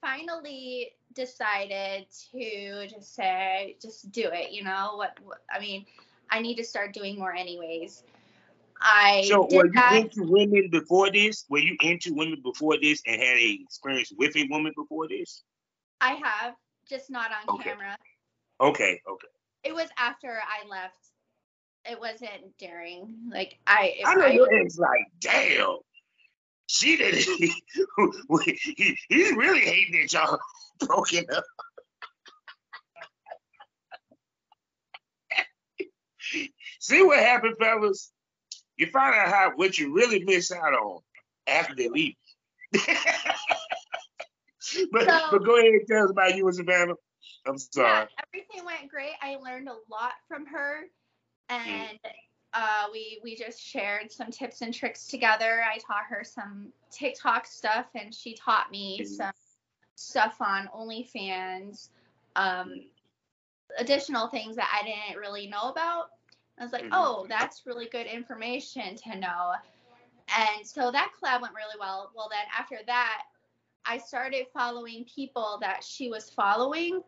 [0.01, 4.51] finally decided to just say, just do it.
[4.51, 5.41] You know what, what?
[5.51, 5.85] I mean,
[6.29, 8.03] I need to start doing more, anyways.
[8.81, 9.93] I so were you that.
[9.95, 11.45] into women before this?
[11.49, 15.43] Were you into women before this and had a experience with a woman before this?
[16.01, 16.55] I have,
[16.89, 17.69] just not on okay.
[17.69, 17.97] camera.
[18.59, 19.27] Okay, okay.
[19.63, 20.97] It was after I left
[21.85, 23.15] it wasn't during.
[23.29, 23.95] Like I.
[24.05, 25.77] I know I, your ex like, damn.
[26.73, 27.53] She did he,
[29.07, 30.39] he's really hating it, y'all
[30.79, 31.43] broken up.
[36.79, 38.11] See what happened, fellas?
[38.77, 41.01] You find out how what you really miss out on
[41.45, 42.15] after they leave.
[42.71, 42.81] but
[45.05, 46.95] so, but go ahead and tell us about you and Savannah.
[47.45, 47.87] I'm sorry.
[47.87, 49.13] Yeah, everything went great.
[49.21, 50.85] I learned a lot from her.
[51.51, 51.99] Mm.
[52.53, 55.63] Uh, we we just shared some tips and tricks together.
[55.63, 59.31] I taught her some TikTok stuff, and she taught me some
[59.95, 61.89] stuff on OnlyFans,
[62.35, 62.85] um,
[63.77, 66.09] additional things that I didn't really know about.
[66.59, 66.93] I was like, mm-hmm.
[66.93, 69.53] oh, that's really good information to know.
[70.37, 72.11] And so that collab went really well.
[72.15, 73.23] Well, then after that,
[73.85, 77.01] I started following people that she was following.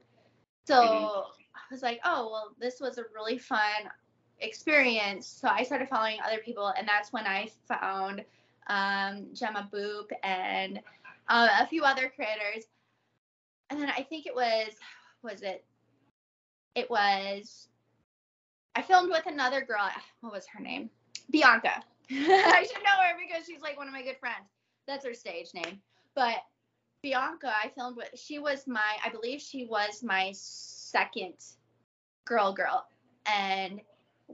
[0.65, 1.05] So mm-hmm.
[1.05, 3.59] I was like, oh, well, this was a really fun
[4.39, 5.27] experience.
[5.27, 8.23] So I started following other people, and that's when I found
[8.67, 10.79] um, Gemma Boop and
[11.27, 12.65] uh, a few other creators.
[13.69, 14.73] And then I think it was,
[15.23, 15.63] was it?
[16.75, 17.67] It was.
[18.75, 19.89] I filmed with another girl.
[20.21, 20.89] What was her name?
[21.31, 21.83] Bianca.
[22.11, 24.49] I should know her because she's like one of my good friends.
[24.87, 25.79] That's her stage name.
[26.15, 26.37] But
[27.01, 28.09] Bianca, I filmed with.
[28.15, 31.33] She was my, I believe she was my second
[32.25, 32.85] girl girl,
[33.25, 33.81] and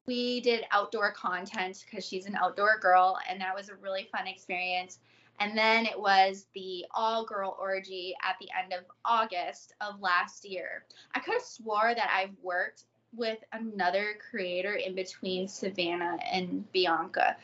[0.05, 4.27] we did outdoor content because she's an outdoor girl, and that was a really fun
[4.27, 4.99] experience.
[5.39, 10.45] And then it was the all girl orgy at the end of August of last
[10.45, 10.85] year.
[11.15, 17.35] I could have swore that I've worked with another creator in between Savannah and Bianca.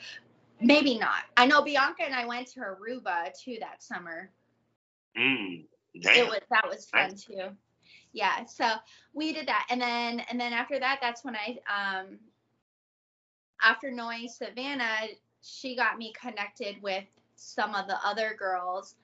[0.62, 1.24] Maybe not.
[1.36, 4.30] I know Bianca and I went to Aruba too that summer.
[5.18, 7.50] Mm, it was that was fun too.
[8.14, 8.74] Yeah, so
[9.14, 12.20] we did that, and then and then after that, that's when I um
[13.62, 15.08] after knowing Savannah,
[15.42, 18.96] she got me connected with some of the other girls.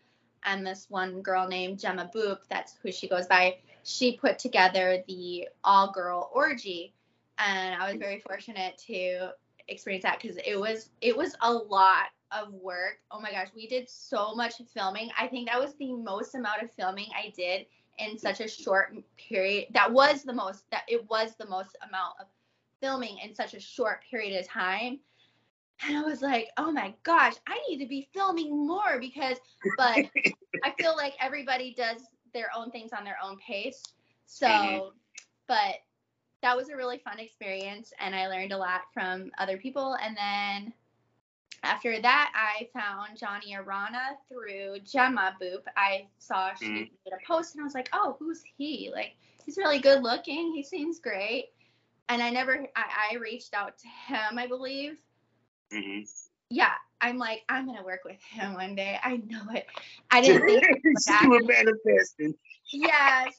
[0.45, 5.01] And this one girl named Gemma Boop, that's who she goes by, she put together
[5.07, 6.93] the all girl orgy.
[7.37, 9.29] And I was very fortunate to
[9.67, 12.99] experience that because it was it was a lot of work.
[13.11, 15.09] Oh my gosh, we did so much filming.
[15.17, 17.65] I think that was the most amount of filming I did
[17.99, 19.67] in such a short period.
[19.71, 22.27] That was the most that it was the most amount of
[22.83, 24.99] filming in such a short period of time.
[25.87, 29.37] And I was like, oh my gosh, I need to be filming more because,
[29.77, 30.05] but
[30.63, 32.01] I feel like everybody does
[32.33, 33.81] their own things on their own pace.
[34.25, 34.87] So, mm-hmm.
[35.47, 35.75] but
[36.41, 39.95] that was a really fun experience and I learned a lot from other people.
[40.01, 40.73] And then
[41.63, 45.63] after that, I found Johnny Arana through Gemma Boop.
[45.77, 46.79] I saw she mm-hmm.
[46.79, 48.91] made a post and I was like, oh, who's he?
[48.93, 49.15] Like,
[49.45, 50.51] he's really good looking.
[50.53, 51.45] He seems great
[52.09, 54.97] and I never I, I reached out to him, I believe.
[55.73, 56.01] Mm-hmm.
[56.49, 58.99] Yeah, I'm like I'm gonna work with him one day.
[59.03, 59.65] I know it.
[60.11, 60.65] I didn't think
[61.21, 62.35] you were manifesting.
[62.71, 63.33] Yes,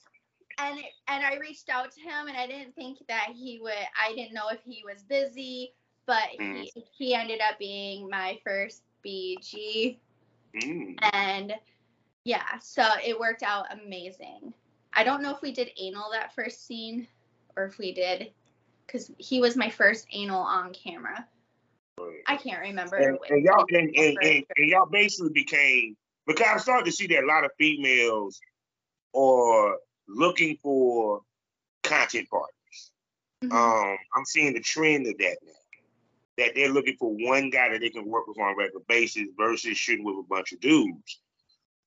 [0.59, 3.73] and and I reached out to him, and I didn't think that he would.
[4.01, 5.75] I didn't know if he was busy,
[6.07, 6.63] but mm.
[6.63, 9.99] he he ended up being my first BG,
[10.63, 10.95] mm.
[11.13, 11.55] and
[12.25, 14.53] yeah, so it worked out amazing.
[14.93, 17.07] I don't know if we did anal that first scene,
[17.57, 18.33] or if we did
[18.87, 21.27] because he was my first anal on camera.
[22.27, 22.97] I can't remember.
[22.97, 27.23] And, and y'all and, and, and, y'all basically became because I'm starting to see that
[27.23, 28.41] a lot of females
[29.15, 29.77] are
[30.09, 31.21] looking for
[31.83, 32.93] content partners.
[33.45, 33.57] Mm-hmm.
[33.57, 35.53] Um, I'm seeing the trend of that now.
[36.37, 39.29] That they're looking for one guy that they can work with on a regular basis
[39.39, 41.21] versus shooting with a bunch of dudes.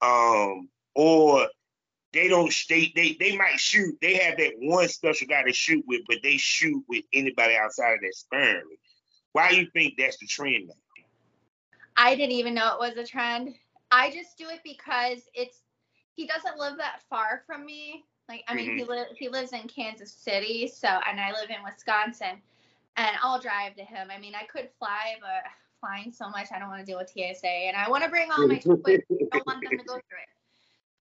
[0.02, 1.48] Um, or
[2.18, 3.95] they don't they, they they might shoot.
[4.01, 7.93] They have that one special guy to shoot with, but they shoot with anybody outside
[7.93, 8.80] of that sparingly.
[9.34, 10.74] Why do you think that's the trend now?
[11.95, 13.53] I didn't even know it was a trend.
[13.91, 15.61] I just do it because it's
[16.15, 18.03] he doesn't live that far from me.
[18.28, 18.78] Like I mean, mm-hmm.
[18.80, 22.41] he li- he lives in Kansas City, so and I live in Wisconsin,
[22.95, 24.07] and I'll drive to him.
[24.11, 27.09] I mean, I could fly, but flying so much, I don't want to deal with
[27.09, 28.80] TSA, and I want to bring all my toys.
[28.88, 30.37] I don't want them to go through it.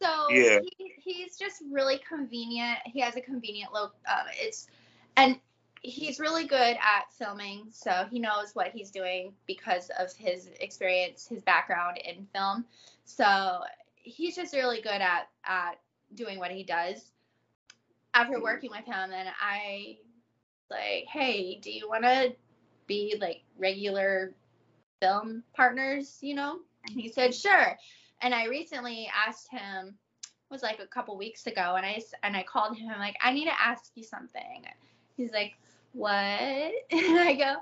[0.00, 0.58] So yeah.
[0.78, 2.78] he, he's just really convenient.
[2.84, 3.94] He has a convenient look.
[4.08, 4.68] Um, it's
[5.16, 5.38] and
[5.82, 11.26] he's really good at filming, so he knows what he's doing because of his experience,
[11.26, 12.64] his background in film.
[13.04, 13.60] So
[13.96, 15.78] he's just really good at at
[16.14, 17.12] doing what he does.
[18.14, 19.98] After working with him, and I
[20.70, 22.34] like, hey, do you want to
[22.86, 24.34] be like regular
[25.00, 26.18] film partners?
[26.20, 26.58] You know?
[26.88, 27.76] And he said, sure.
[28.26, 29.94] And I recently asked him
[30.50, 33.32] was like a couple weeks ago and I and I called him I'm like I
[33.32, 34.64] need to ask you something.
[35.16, 35.54] He's like,
[35.92, 36.10] "What?"
[36.90, 37.52] And I go,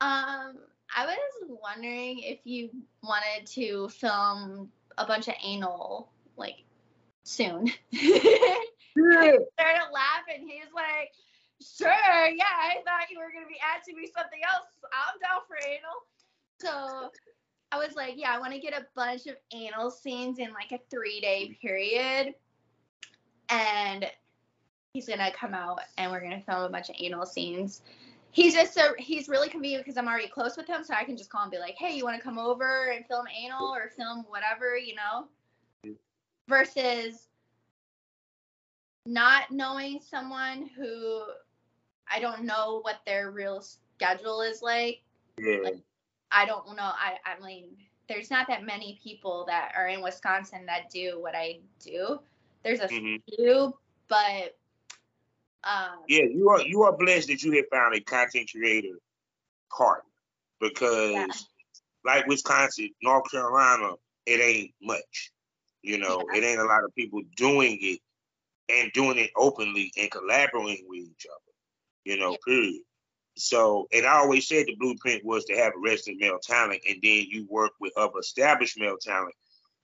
[0.00, 0.56] "Um,
[0.96, 2.70] I was wondering if you
[3.02, 6.08] wanted to film a bunch of anal
[6.38, 6.64] like
[7.24, 8.62] soon." Started
[9.92, 10.48] laughing.
[10.48, 11.12] He was like,
[11.60, 14.68] "Sure, yeah, I thought you were gonna be asking me something else.
[14.94, 16.06] I'm down for anal."
[16.58, 17.10] So
[17.72, 20.72] I was like, yeah, I want to get a bunch of anal scenes in like
[20.72, 22.34] a three day period.
[23.48, 24.06] And
[24.92, 27.82] he's gonna come out and we're gonna film a bunch of anal scenes.
[28.30, 31.16] He's just so he's really convenient because I'm already close with him, so I can
[31.16, 33.90] just call and be like, hey, you want to come over and film anal or
[33.96, 35.26] film whatever, you know?
[36.48, 37.28] Versus
[39.06, 41.22] not knowing someone who
[42.10, 45.02] I don't know what their real schedule is like.
[45.38, 45.58] Yeah.
[45.62, 45.78] Like
[46.30, 46.82] I don't know.
[46.82, 47.68] I I mean,
[48.08, 52.20] there's not that many people that are in Wisconsin that do what I do.
[52.62, 53.16] There's a mm-hmm.
[53.28, 53.74] few,
[54.08, 54.56] but
[55.64, 58.98] um, yeah, you are you are blessed that you have found a content creator
[59.76, 60.04] partner
[60.60, 61.26] because, yeah.
[62.04, 63.94] like Wisconsin, North Carolina,
[64.26, 65.32] it ain't much.
[65.82, 66.38] You know, yeah.
[66.38, 68.00] it ain't a lot of people doing it
[68.68, 71.52] and doing it openly and collaborating with each other.
[72.04, 72.36] You know, yeah.
[72.44, 72.82] period.
[73.36, 76.96] So, and I always said the blueprint was to have a resident male talent, and
[77.02, 79.34] then you work with other established male talent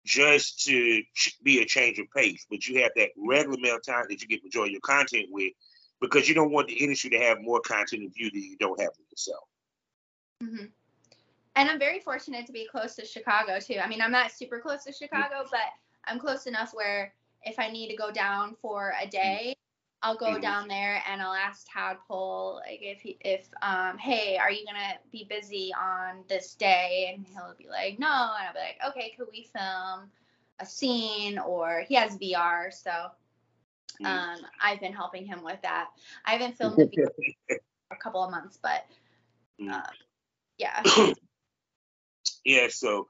[0.03, 1.03] just to
[1.43, 2.45] be a change of pace.
[2.49, 5.53] But you have that regular male talent that you get enjoy your content with,
[6.01, 8.79] because you don't want the industry to have more content of you than you don't
[8.79, 9.43] have of yourself.
[10.43, 10.65] Mm-hmm.
[11.55, 13.77] And I'm very fortunate to be close to Chicago too.
[13.77, 15.49] I mean, I'm not super close to Chicago, mm-hmm.
[15.51, 15.61] but
[16.05, 19.54] I'm close enough where if I need to go down for a day,
[20.05, 20.41] I'll go mm-hmm.
[20.41, 24.93] down there and I'll ask Tadpole like if he, if um hey are you gonna
[25.11, 29.15] be busy on this day and he'll be like no and I'll be like okay
[29.17, 30.11] could we film
[30.59, 32.91] a scene or he has VR so
[33.99, 34.05] mm.
[34.05, 35.87] um I've been helping him with that
[36.23, 37.55] I haven't filmed a,
[37.89, 38.85] a couple of months but
[39.59, 39.71] mm.
[39.71, 39.89] uh,
[40.59, 40.83] yeah
[42.45, 43.07] yeah so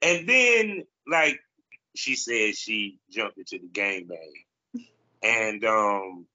[0.00, 1.40] and then like
[1.96, 4.84] she said she jumped into the gang bang
[5.24, 6.26] and um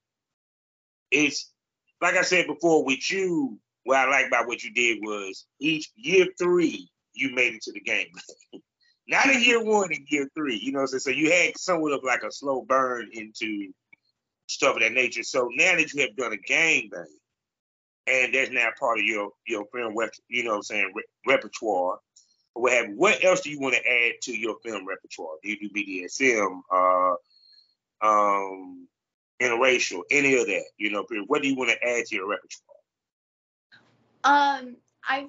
[1.11, 1.51] it's
[2.01, 3.59] like I said before with you.
[3.83, 7.71] What I like about what you did was each year three you made it to
[7.71, 8.07] the game.
[9.07, 10.57] Not in year one, and year three.
[10.57, 11.15] You know, what I'm saying?
[11.15, 13.71] so you had somewhat of like a slow burn into
[14.47, 15.23] stuff of that nature.
[15.23, 17.05] So now that you have done a gang bang,
[18.07, 19.95] and that's now part of your your film,
[20.29, 21.97] you know, what I'm saying re- repertoire.
[22.53, 25.35] What have, what else do you want to add to your film repertoire?
[25.41, 26.61] Do you do BDSM?
[26.71, 27.15] Uh,
[28.05, 28.87] um,
[29.41, 30.63] interracial, any of that?
[30.77, 32.77] You know, what do you want to add to your repertoire?
[34.23, 35.27] Um, I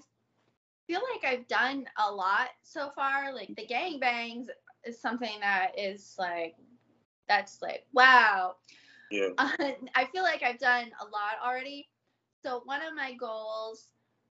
[0.86, 3.34] feel like I've done a lot so far.
[3.34, 4.48] Like the gang bangs
[4.84, 6.54] is something that is like
[7.28, 8.56] that's like wow.
[9.10, 9.28] Yeah.
[9.38, 9.50] Uh,
[9.94, 11.88] I feel like I've done a lot already.
[12.44, 13.88] So one of my goals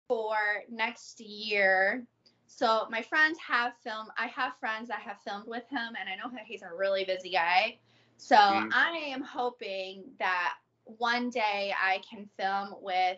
[0.08, 0.38] for
[0.70, 2.06] next year.
[2.48, 4.10] So my friends have filmed.
[4.18, 7.04] I have friends that have filmed with him, and I know that he's a really
[7.04, 7.78] busy guy.
[8.18, 8.70] So mm.
[8.74, 13.18] I am hoping that one day I can film with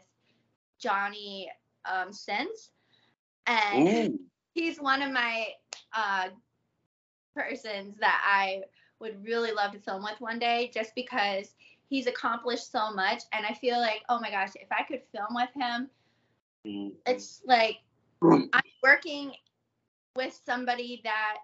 [0.79, 1.49] Johnny
[1.91, 2.71] um, Sins,
[3.47, 4.19] and Ooh.
[4.53, 5.47] he's one of my
[5.95, 6.29] uh,
[7.35, 8.61] persons that I
[8.99, 11.55] would really love to film with one day, just because
[11.87, 15.29] he's accomplished so much, and I feel like, oh my gosh, if I could film
[15.31, 15.89] with him,
[16.67, 16.91] mm.
[17.07, 17.77] it's like
[18.21, 18.49] I'm
[18.83, 19.31] working
[20.15, 21.37] with somebody that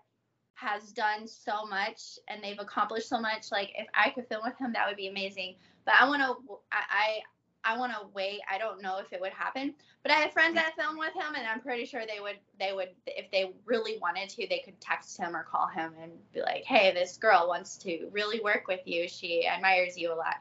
[0.56, 3.52] has done so much and they've accomplished so much.
[3.52, 5.56] Like if I could film with him, that would be amazing.
[5.86, 7.22] But I want to, I, I,
[7.66, 8.42] I want to wait.
[8.50, 9.74] I don't know if it would happen.
[10.04, 12.74] But I have friends that film with him, and I'm pretty sure they would, they
[12.74, 16.42] would, if they really wanted to, they could text him or call him and be
[16.42, 19.08] like, "Hey, this girl wants to really work with you.
[19.08, 20.36] She admires you a lot."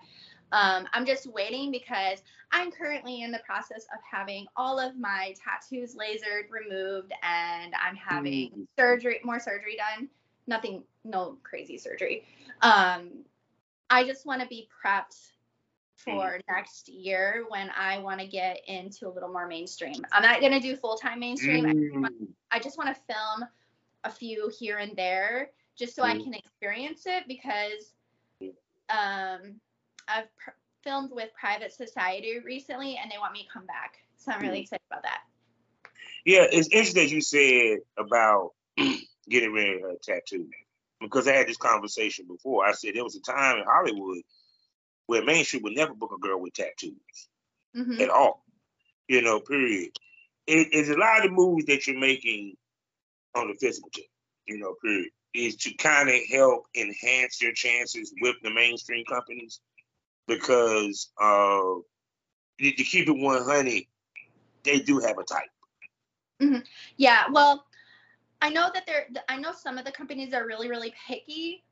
[0.52, 2.22] Um, I'm just waiting because
[2.52, 7.96] I'm currently in the process of having all of my tattoos lasered, removed, and I'm
[7.96, 8.66] having mm.
[8.78, 10.08] surgery, more surgery done.
[10.46, 12.24] Nothing, no crazy surgery.
[12.62, 13.24] Um,
[13.90, 15.30] I just want to be prepped
[15.96, 16.40] for mm.
[16.48, 20.04] next year when I want to get into a little more mainstream.
[20.12, 21.64] I'm not gonna do full time mainstream.
[21.64, 22.28] Mm.
[22.50, 23.48] I just want to film
[24.04, 26.06] a few here and there just so mm.
[26.06, 27.94] I can experience it because
[28.90, 29.60] um
[30.08, 30.50] I've pr-
[30.82, 33.96] filmed with Private Society recently, and they want me to come back.
[34.16, 34.62] So I'm really mm.
[34.62, 35.20] excited about that.
[36.24, 38.52] Yeah, it's interesting you said about
[39.28, 40.48] getting rid of a tattoo
[41.00, 42.66] because I had this conversation before.
[42.66, 44.22] I said there was a time in Hollywood
[45.06, 47.28] where mainstream would never book a girl with tattoos
[47.76, 48.00] mm-hmm.
[48.00, 48.44] at all.
[49.08, 49.90] You know, period.
[50.46, 52.56] It, it's a lot of the movies that you're making
[53.34, 54.06] on the physical tip,
[54.46, 59.60] you know, period, is to kind of help enhance your chances with the mainstream companies
[60.26, 61.74] because uh,
[62.60, 63.82] to keep it 100,
[64.64, 65.42] they do have a type.
[66.42, 66.60] Mm-hmm.
[66.96, 67.66] Yeah, well,
[68.42, 69.06] I know that they're.
[69.28, 71.64] I know some of the companies are really, really picky.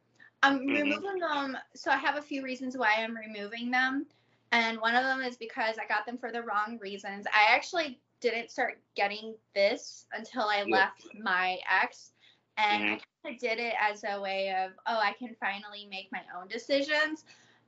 [0.43, 0.83] I'm mm-hmm.
[0.83, 1.57] removing them.
[1.75, 4.07] So I have a few reasons why I'm removing them,
[4.53, 7.27] and one of them is because I got them for the wrong reasons.
[7.27, 12.13] I actually didn't start getting this until I left my ex,
[12.57, 12.95] and mm-hmm.
[12.95, 16.23] I kind of did it as a way of, oh, I can finally make my
[16.39, 17.25] own decisions.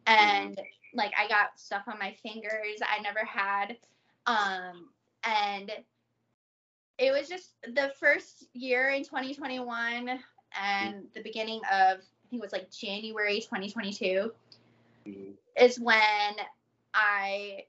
[0.07, 0.26] Mm-hmm.
[0.26, 0.98] and mm-hmm.
[0.98, 3.76] like I got stuff on my fingers I never had.
[4.26, 4.88] Um,
[5.24, 5.70] and
[6.98, 10.18] it was just the first year in 2021
[10.61, 14.32] and the beginning of I think it was like January 2022
[15.07, 15.30] mm-hmm.
[15.61, 16.00] is when
[16.94, 17.64] I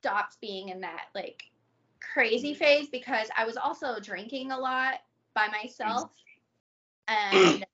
[0.00, 1.44] stopped being in that like
[2.00, 2.58] crazy mm-hmm.
[2.58, 4.94] phase because I was also drinking a lot
[5.34, 6.10] by myself
[7.08, 7.64] and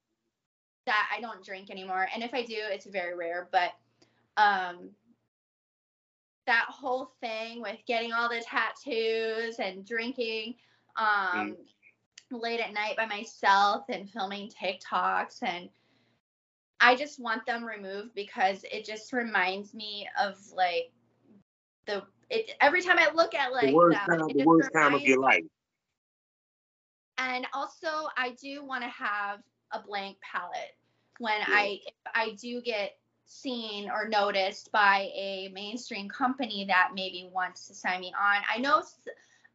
[0.89, 2.09] that I don't drink anymore.
[2.15, 3.49] And if I do, it's very rare.
[3.53, 3.73] But
[4.37, 4.91] um,
[6.47, 10.55] that whole thing with getting all the tattoos and drinking
[10.97, 11.07] um,
[11.53, 11.57] mm.
[12.31, 15.69] late at night by myself and filming TikToks and
[16.81, 20.93] I just want them removed because it just reminds me of like
[21.87, 24.95] the it every time I look at like the worst, them, time, the worst time
[24.95, 25.43] of your life.
[27.19, 29.41] And also I do want to have
[29.73, 30.78] a blank palette
[31.19, 31.47] when yeah.
[31.49, 32.97] I if I do get
[33.29, 38.43] seen or noticed by a mainstream company that maybe wants to sign me on.
[38.53, 38.83] I know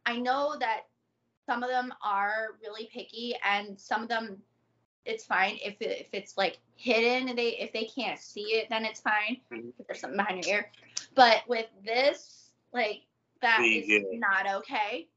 [0.06, 0.82] I know that
[1.48, 4.38] some of them are really picky and some of them
[5.06, 8.68] it's fine if it, if it's like hidden and they if they can't see it
[8.70, 9.70] then it's fine mm-hmm.
[9.78, 10.72] if there's something behind your ear.
[11.16, 13.02] But with this like
[13.42, 14.00] that is yeah.
[14.14, 15.08] not okay.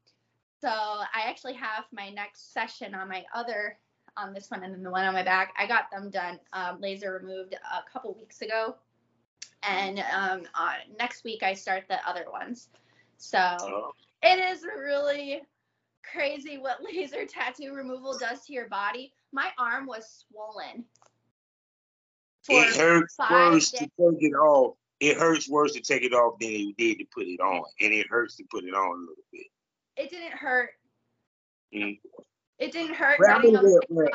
[0.59, 3.77] So I actually have my next session on my other
[4.17, 5.53] on this one and then the one on my back.
[5.57, 8.75] I got them done um, laser removed a couple weeks ago.
[9.63, 12.69] And um, uh, next week I start the other ones.
[13.17, 13.91] So oh.
[14.21, 15.41] it is really
[16.11, 19.13] crazy what laser tattoo removal does to your body.
[19.31, 20.85] My arm was swollen.
[22.49, 23.79] It hurts worse days.
[23.81, 24.77] to take it off.
[24.99, 27.93] It hurts worse to take it off than it did to put it on, and
[27.93, 29.47] it hurts to put it on a little bit.
[29.97, 30.69] It didn't hurt.
[31.75, 31.99] Mm.
[32.59, 33.19] It didn't hurt.
[33.19, 34.09] Well, I mean, well, well,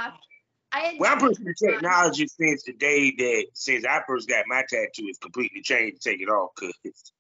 [0.72, 4.62] I well, I'm pushing the technology since the day that since I first got my
[4.68, 6.74] tattoo, it's completely changed to take it off because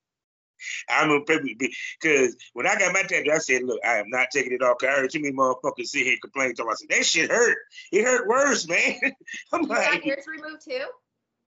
[0.88, 4.52] I'm a because when I got my tattoo, I said, look, I am not taking
[4.52, 4.78] it off.
[4.78, 6.70] Cause I heard too many motherfuckers sit here complaining to me.
[6.70, 7.58] I said, that shit hurt.
[7.92, 8.98] It hurt worse, man.
[9.52, 10.84] I'm you like, got yours removed too?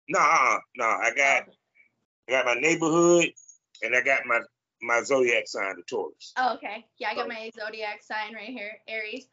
[0.09, 1.53] Nah, nah, I got oh.
[2.27, 3.31] I got my neighborhood
[3.83, 4.41] and I got my
[4.81, 6.33] my zodiac sign, the Taurus.
[6.37, 6.85] Oh, okay.
[6.99, 9.27] Yeah, I got my zodiac sign right here, Aries.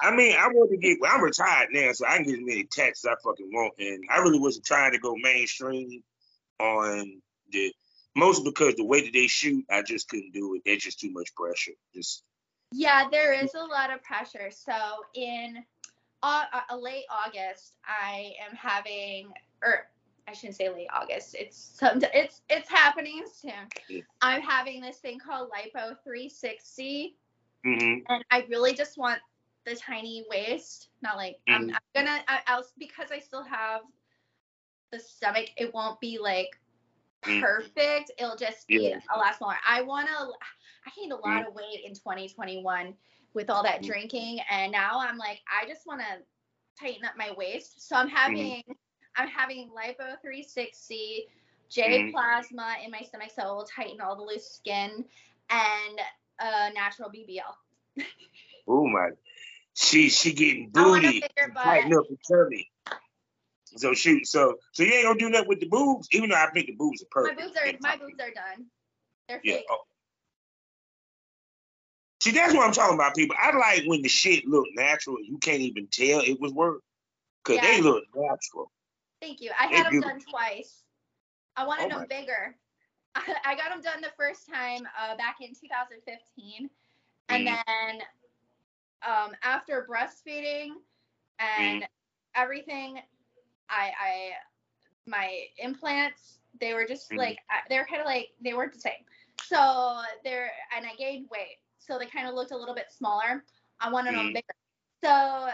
[0.00, 0.98] I mean, I want to get.
[1.00, 3.74] Well, I'm retired now, so I can get as many texts I fucking want.
[3.78, 6.02] And I really wasn't trying to go mainstream
[6.58, 7.20] on
[7.50, 7.72] the
[8.16, 10.62] most because the way that they shoot, I just couldn't do it.
[10.64, 11.72] It's just too much pressure.
[11.94, 12.24] Just
[12.72, 14.50] yeah, there is a lot of pressure.
[14.50, 14.72] So
[15.14, 15.62] in
[16.22, 19.32] uh, uh, late August, I am having,
[19.62, 19.88] or
[20.26, 21.34] I shouldn't say late August.
[21.38, 22.00] It's some.
[22.14, 23.52] It's it's happening soon.
[23.88, 24.00] Yeah.
[24.22, 27.16] I'm having this thing called Lipo 360,
[27.66, 27.98] mm-hmm.
[28.08, 29.20] and I really just want
[29.64, 30.88] the tiny waist.
[31.02, 31.54] Not like mm.
[31.54, 33.82] I'm, I'm, gonna I, I'll because I still have
[34.90, 35.48] the stomach.
[35.56, 36.50] It won't be like
[37.24, 37.40] mm.
[37.40, 38.12] perfect.
[38.18, 39.00] It'll just be yeah.
[39.14, 39.56] a lot smaller.
[39.66, 40.10] I wanna.
[40.10, 41.48] I gained a lot mm.
[41.48, 42.94] of weight in 2021
[43.34, 43.86] with all that mm.
[43.86, 46.18] drinking, and now I'm like I just wanna
[46.78, 47.88] tighten up my waist.
[47.88, 48.62] So I'm having
[49.16, 51.26] I'm having lipo 360,
[51.68, 55.04] J plasma in my stomach, so it will tighten all the loose skin,
[55.50, 56.00] and
[56.40, 58.04] a natural BBL.
[58.68, 59.08] Oh my,
[59.74, 62.70] she she getting I want a booty, tighten up the tummy.
[63.76, 66.50] So shoot, so so you ain't gonna do nothing with the boobs, even though I
[66.50, 67.40] think the boobs are perfect.
[67.40, 68.66] My boobs are my boobs are done.
[69.28, 69.56] They're Yeah.
[69.56, 69.66] fake.
[69.70, 69.78] Oh.
[72.20, 73.34] See, that's what I'm talking about, people.
[73.40, 75.16] I like when the shit look natural.
[75.20, 76.82] You can't even tell it was work,
[77.44, 78.70] cause they look natural.
[79.20, 79.50] Thank you.
[79.58, 80.10] I had them beautiful.
[80.10, 80.84] done twice.
[81.56, 82.56] I wanted Oh them bigger.
[83.14, 86.70] I got them done the first time uh, back in 2015,
[87.28, 87.62] and Mhm.
[87.66, 88.02] then
[89.06, 90.68] um, after breastfeeding
[91.38, 91.84] and
[92.34, 92.98] everything,
[93.68, 94.30] I, I
[95.06, 97.16] my implants they were just Mhm.
[97.16, 97.38] like
[97.68, 99.04] they were kind of like they weren't the same.
[99.42, 103.44] So they're and I gained weight, so they kind of looked a little bit smaller.
[103.80, 104.32] I wanted them Mhm.
[104.32, 104.54] bigger.
[105.02, 105.48] So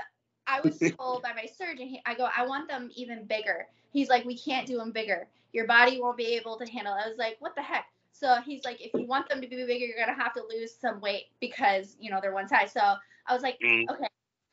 [0.47, 3.67] I was told by my surgeon, he, I go, I want them even bigger.
[3.93, 5.29] He's like, we can't do them bigger.
[5.53, 7.03] Your body won't be able to handle it.
[7.05, 7.87] I was like, what the heck?
[8.13, 10.75] So he's like, if you want them to be bigger, you're gonna have to lose
[10.75, 12.73] some weight because you know they're one size.
[12.73, 12.95] So
[13.29, 13.89] I was like, Mhm.
[13.91, 14.07] okay.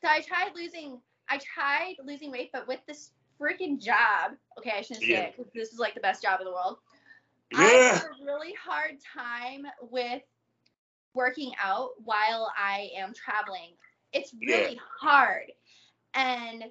[0.03, 0.99] So I tried losing,
[1.29, 5.27] I tried losing weight, but with this freaking job, okay, I shouldn't say Yeah.
[5.27, 6.77] it because this is like the best job in the world.
[7.51, 7.59] Yeah.
[7.59, 7.99] I Yeah.
[7.99, 10.21] have a really hard time with
[11.13, 13.71] working out while I am traveling.
[14.13, 14.47] It's Yeah.
[14.47, 15.51] really hard.
[16.13, 16.65] And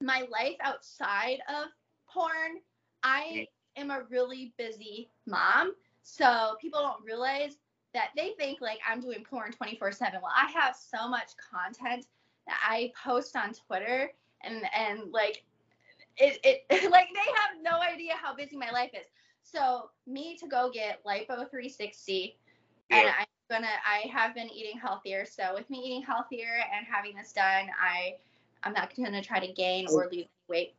[0.00, 1.66] my life outside of
[2.12, 2.58] porn,
[3.02, 5.74] I am a really busy mom.
[6.02, 7.58] So people don't realize
[7.94, 10.20] that they think like I'm doing porn 24 7.
[10.22, 12.06] Well, I have so much content
[12.46, 14.12] that I post on Twitter
[14.42, 15.44] and, and like,
[16.16, 19.06] it, it like they have no idea how busy my life is.
[19.42, 22.36] So me to go get lipo 360
[22.90, 25.24] and I'm gonna I have been eating healthier.
[25.24, 28.14] So with me eating healthier and having this done, I
[28.62, 30.74] I'm not gonna try to gain or lose weight.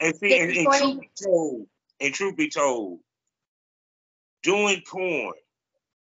[0.00, 1.66] And see, and, and truth be told,
[2.00, 3.00] and truth be told,
[4.42, 5.34] doing porn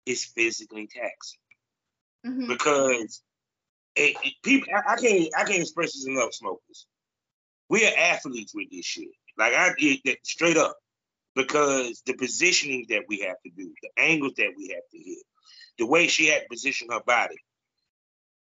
[0.09, 1.38] is physically taxing
[2.26, 2.48] Mhm.
[2.48, 3.22] because
[3.94, 4.68] it, it- people.
[4.74, 5.28] I, I can't.
[5.36, 6.86] I can't express this enough, smokers.
[7.68, 9.09] We are athletes with this shit.
[9.36, 10.76] Like I did that straight up
[11.34, 15.22] because the positioning that we have to do, the angles that we have to hit,
[15.78, 17.36] the way she had to position her body.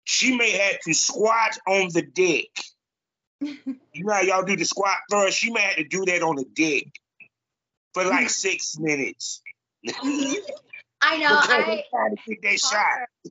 [0.04, 2.44] She may have to squat on the deck.
[3.92, 5.38] You know how y'all do the squat thrust?
[5.38, 6.84] She may have to do that on the deck
[7.94, 9.40] for like six minutes.
[11.03, 11.28] I know.
[11.30, 13.09] I they trying to get that shot.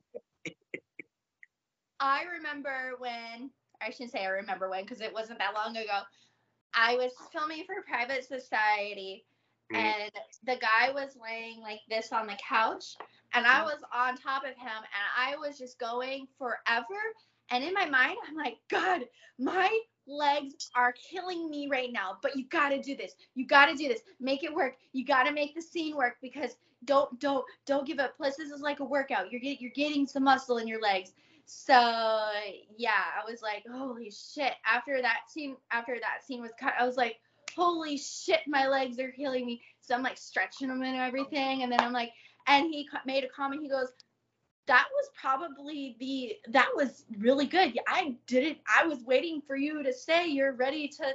[2.00, 3.50] I remember when
[3.80, 6.00] I shouldn't say I remember when because it wasn't that long ago.
[6.74, 9.24] I was filming for Private Society
[9.72, 9.76] Mhm.
[9.78, 10.12] and
[10.44, 12.96] the guy was laying like this on the couch
[13.34, 17.00] and I was on top of him and I was just going forever
[17.50, 19.02] and in my mind I'm like god
[19.38, 23.66] my legs are killing me right now but you got to do this you got
[23.66, 26.56] to do this make it work you got to make the scene work because
[26.86, 30.06] don't don't don't give up plus this is like a workout you're getting you're getting
[30.06, 31.12] some muscle in your legs
[31.44, 31.74] so
[32.76, 36.86] yeah I was like holy shit after that scene after that scene was cut I
[36.86, 37.18] was like
[37.56, 39.62] holy shit, my legs are killing me.
[39.80, 41.62] So I'm like stretching them and everything.
[41.62, 42.10] And then I'm like,
[42.46, 43.62] and he made a comment.
[43.62, 43.88] He goes,
[44.66, 47.78] that was probably the, that was really good.
[47.88, 51.14] I didn't, I was waiting for you to say you're ready to,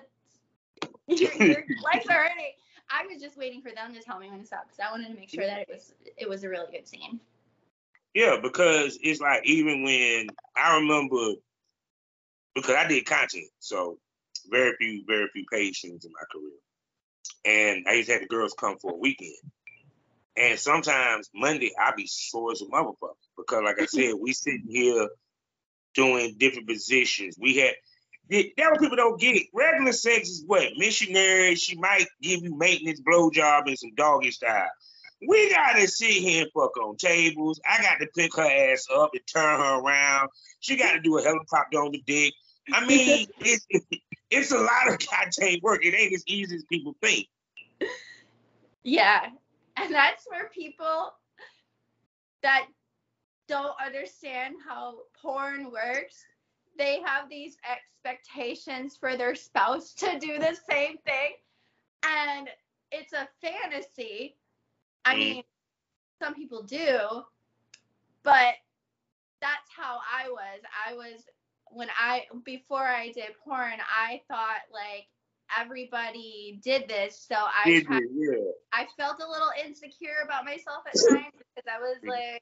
[1.07, 2.53] your, your legs are hurting.
[2.91, 5.09] I was just waiting for them to tell me when to stop because I wanted
[5.09, 7.19] to make sure that it was, it was a really good scene.
[8.13, 11.35] Yeah, because it's like even when I remember
[12.53, 13.97] because I did content, so
[14.49, 16.51] very few, very few patients in my career.
[17.45, 19.35] And I used to have the girls come for a weekend.
[20.35, 24.67] And sometimes Monday I be sore as a motherfucker because like I said, we sitting
[24.67, 25.07] here
[25.93, 27.37] doing different positions.
[27.39, 27.75] We had
[28.31, 29.47] that what people don't get.
[29.53, 30.69] Regular sex is what?
[30.77, 34.69] Missionary, she might give you maintenance, blowjob, and some doggy style.
[35.27, 37.59] We gotta sit here and fuck on tables.
[37.69, 40.29] I got to pick her ass up and turn her around.
[40.61, 42.33] She got to do a helicopter on the dick.
[42.73, 43.67] I mean, it's
[44.31, 45.85] it's a lot of goddamn work.
[45.85, 47.27] It ain't as easy as people think.
[48.83, 49.27] Yeah.
[49.77, 51.13] And that's where people
[52.43, 52.65] that
[53.47, 56.23] don't understand how porn works,
[56.77, 61.31] they have these expectations for their spouse to do the same thing.
[62.05, 62.49] And
[62.91, 64.37] it's a fantasy.
[65.05, 65.17] I Mm.
[65.17, 65.43] mean,
[66.21, 67.23] some people do,
[68.23, 68.55] but
[69.41, 70.61] that's how I was.
[70.87, 71.25] I was
[71.71, 75.07] when I before I did porn, I thought like
[75.59, 78.09] everybody did this, so I Did tried you?
[78.15, 78.51] Yeah.
[78.73, 82.07] I felt a little insecure about myself at times because I was Mhm.
[82.07, 82.41] like,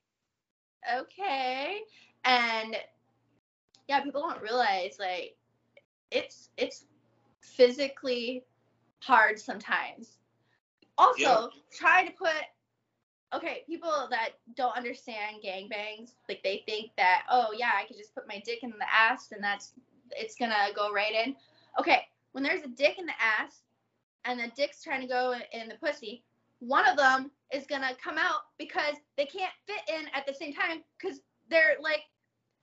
[1.01, 1.80] okay.
[2.25, 2.75] And
[3.90, 5.36] yeah, people don't realize like
[6.12, 6.86] it's it's
[7.42, 8.46] physically
[9.02, 10.20] hard sometimes.
[10.98, 11.48] Also, Yeah.
[11.72, 12.34] try to put
[13.34, 18.16] okay, people that don't understand gangbangs, like they think that, oh yeah, I could just
[18.16, 19.74] put my dick in the ass and that's
[20.12, 21.36] it's gonna go right in.
[21.80, 23.64] Okay, when there's a dick in the ass
[24.26, 26.24] and the dick's trying to go in, in the pussy,
[26.60, 30.54] one of them is gonna come out because they can't fit in at the same
[30.54, 32.02] time because they're like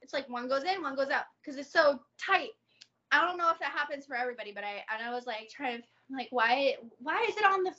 [0.06, 2.50] it's like one goes in, one goes out because it's so tight.
[3.10, 5.78] I don't know if that happens for everybody, but I and I was like trying
[5.78, 5.84] to
[6.16, 7.72] like why why is it on the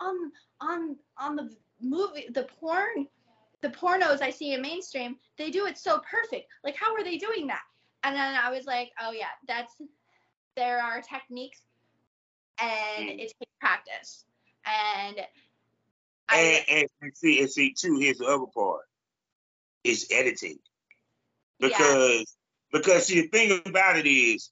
[0.00, 1.48] on on on the
[1.80, 3.06] movie the porn
[3.62, 7.18] the pornos I see in mainstream they do it so perfect like how are they
[7.18, 7.62] doing that
[8.02, 9.80] and then I was like oh yeah that's
[10.56, 11.62] there are techniques
[12.60, 13.20] and Mm.
[13.20, 14.24] it takes practice
[14.66, 15.26] and And,
[16.28, 17.98] I and, and see, and see too.
[17.98, 18.82] Here's the other part:
[19.84, 20.58] is editing.
[21.60, 22.36] Because
[22.72, 24.50] because see, the thing about it is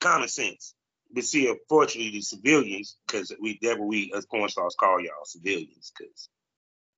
[0.00, 0.74] common sense.
[1.12, 5.24] But see, unfortunately, the civilians, because we that what we as porn stars call y'all
[5.24, 6.28] civilians, because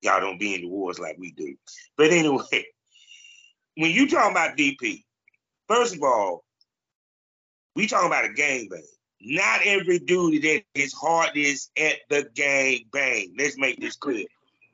[0.01, 1.55] y'all don't be in the wars like we do.
[1.97, 2.65] But anyway,
[3.75, 5.03] when you talking about DP,
[5.67, 6.43] first of all,
[7.75, 8.83] we talking about a gang gangbang.
[9.21, 13.35] Not every dude that his heart is at the gang bang.
[13.37, 14.25] Let's make this clear.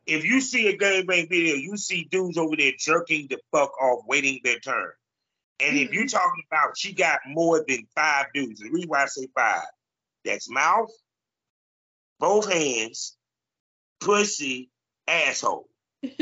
[0.06, 4.06] If you see a gangbang video, you see dudes over there jerking the fuck off,
[4.08, 4.92] waiting their turn.
[5.60, 6.18] And if you're mm-hmm.
[6.18, 9.66] talking about she got more than five dudes, the reason why I say five,
[10.24, 10.92] that's mouth,
[12.20, 13.18] both hands,
[14.00, 14.70] pussy,
[15.08, 15.68] asshole.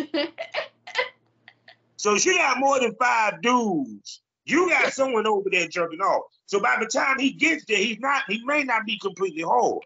[2.04, 4.22] So she got more than five dudes.
[4.44, 6.24] You got someone over there jerking off.
[6.48, 9.82] So by the time he gets there, he's not, he may not be completely whole.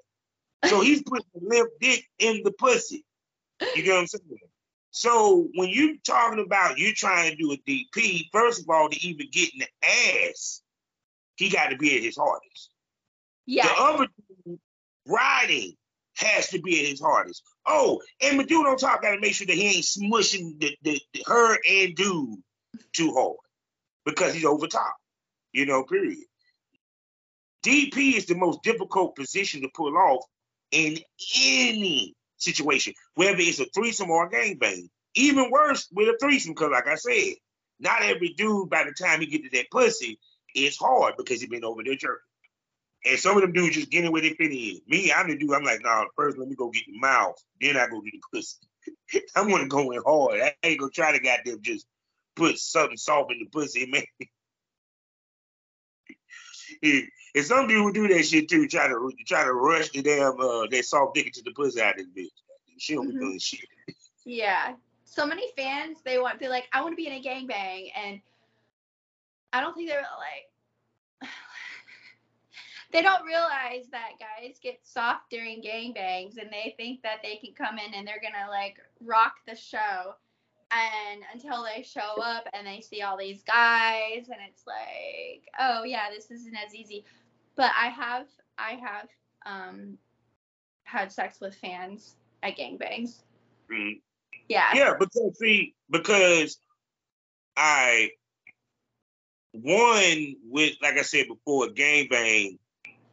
[0.66, 3.06] So he's putting the limp dick in the pussy.
[3.76, 4.40] You get what I'm saying?
[4.92, 9.08] So when you're talking about you trying to do a DP, first of all, to
[9.08, 9.88] even get in the
[10.30, 10.62] ass,
[11.36, 12.72] he got to be at his hardest.
[13.46, 13.68] Yeah.
[13.68, 14.08] The other
[14.46, 14.60] dude
[15.06, 15.74] riding
[16.16, 17.44] has to be at his hardest.
[17.66, 20.76] Oh, and the dude on top got to make sure that he ain't smushing the,
[20.82, 22.40] the, the her and dude
[22.94, 23.38] too hard
[24.06, 24.96] because he's over top.
[25.54, 26.18] You know, period.
[27.64, 30.24] DP is the most difficult position to pull off
[30.72, 30.98] in
[31.40, 34.90] any situation, whether it's a threesome or a gangbang.
[35.16, 37.36] Even worse with a threesome, because like I said,
[37.80, 40.20] not every dude by the time he get to that pussy
[40.56, 42.22] is hard because he been over there jerking.
[43.06, 44.82] And some of them dudes just getting where they fit in.
[44.88, 45.54] Me, I'm the dude.
[45.54, 46.06] I'm like, nah.
[46.16, 47.42] First, let me go get the mouth.
[47.62, 48.58] Then I go get the pussy.
[49.36, 50.42] I'm gonna go in hard.
[50.42, 51.86] I ain't gonna try to goddamn just
[52.36, 54.04] put something soft in the pussy, man.
[57.38, 58.68] and some people do that shit too.
[58.68, 62.00] Try to try to rush the damn uh, that soft dick to the pussy out
[62.00, 62.32] of this bitch.
[62.80, 63.20] She don't be Mhm.
[63.20, 63.68] doing shit.
[64.26, 64.76] Yeah.
[65.06, 67.92] So many fans, they want, they're like, I want to be in a gangbang.
[67.96, 68.22] And
[69.54, 71.30] I don't think they're like,
[72.92, 77.54] they don't realize that guys get soft during gangbangs and they think that they can
[77.54, 80.16] come in and they're going to like rock the show.
[80.70, 85.84] And until they show up and they see all these guys and it's like, oh
[85.86, 87.06] yeah, this isn't as easy.
[87.58, 88.28] But I have,
[88.58, 89.10] I have,
[89.46, 89.98] um,
[90.84, 93.24] had sex with fans at gangbangs.
[93.72, 94.00] Mm.
[94.48, 94.70] Yeah.
[94.74, 96.58] Yeah, because see, because
[97.58, 98.12] I
[99.52, 102.58] one with like I said before, gangbang.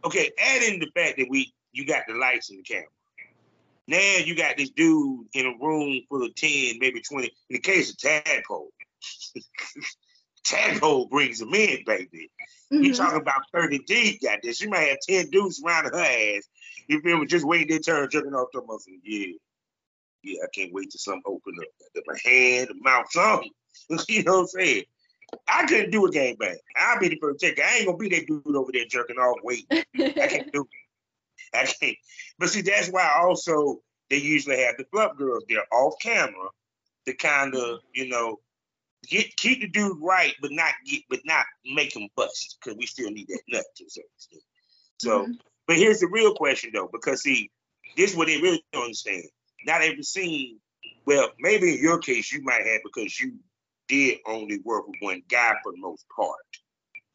[0.05, 2.89] Okay, add in the fact that we you got the lights and the camera.
[3.87, 7.27] Now you got this dude in a room full of 10, maybe 20.
[7.27, 8.71] In the case of Tadpole,
[10.45, 12.31] Tadpole brings them in, baby.
[12.71, 12.97] You Mhm.
[12.97, 14.61] talking about 30 deep, got this.
[14.61, 16.49] You might have 10 dudes around her ass.
[16.89, 17.27] You feel me?
[17.27, 18.65] Just waiting their turn, jerking off them.
[18.71, 19.35] I said, yeah.
[20.23, 22.03] Yeah, I can't wait till something open up.
[22.07, 23.51] My hand, the mouth, something.
[24.09, 24.85] you know what I'm saying?
[25.47, 26.57] I couldn't do a game gangbang.
[26.77, 27.63] I'll be the first to.
[27.63, 29.67] I ain't gonna be that dude over there jerking off waiting.
[29.71, 31.57] I can't do it.
[31.57, 31.97] I can't.
[32.39, 33.81] But see, that's why also
[34.11, 36.49] they usually have the club girls there off camera
[37.07, 38.41] to kind of, you know,
[39.07, 42.87] get keep the dude right, but not get, but not make him bust because we
[42.87, 44.43] still need that nut to a certain extent.
[44.99, 45.39] So, Mhm.
[45.67, 47.51] but here's the real question though, because see,
[47.97, 49.25] this is what they really don't understand.
[49.65, 50.61] Not every scene.
[51.07, 53.39] Well, maybe in your case you might have because you
[53.89, 56.41] did only work with one guy for the most part,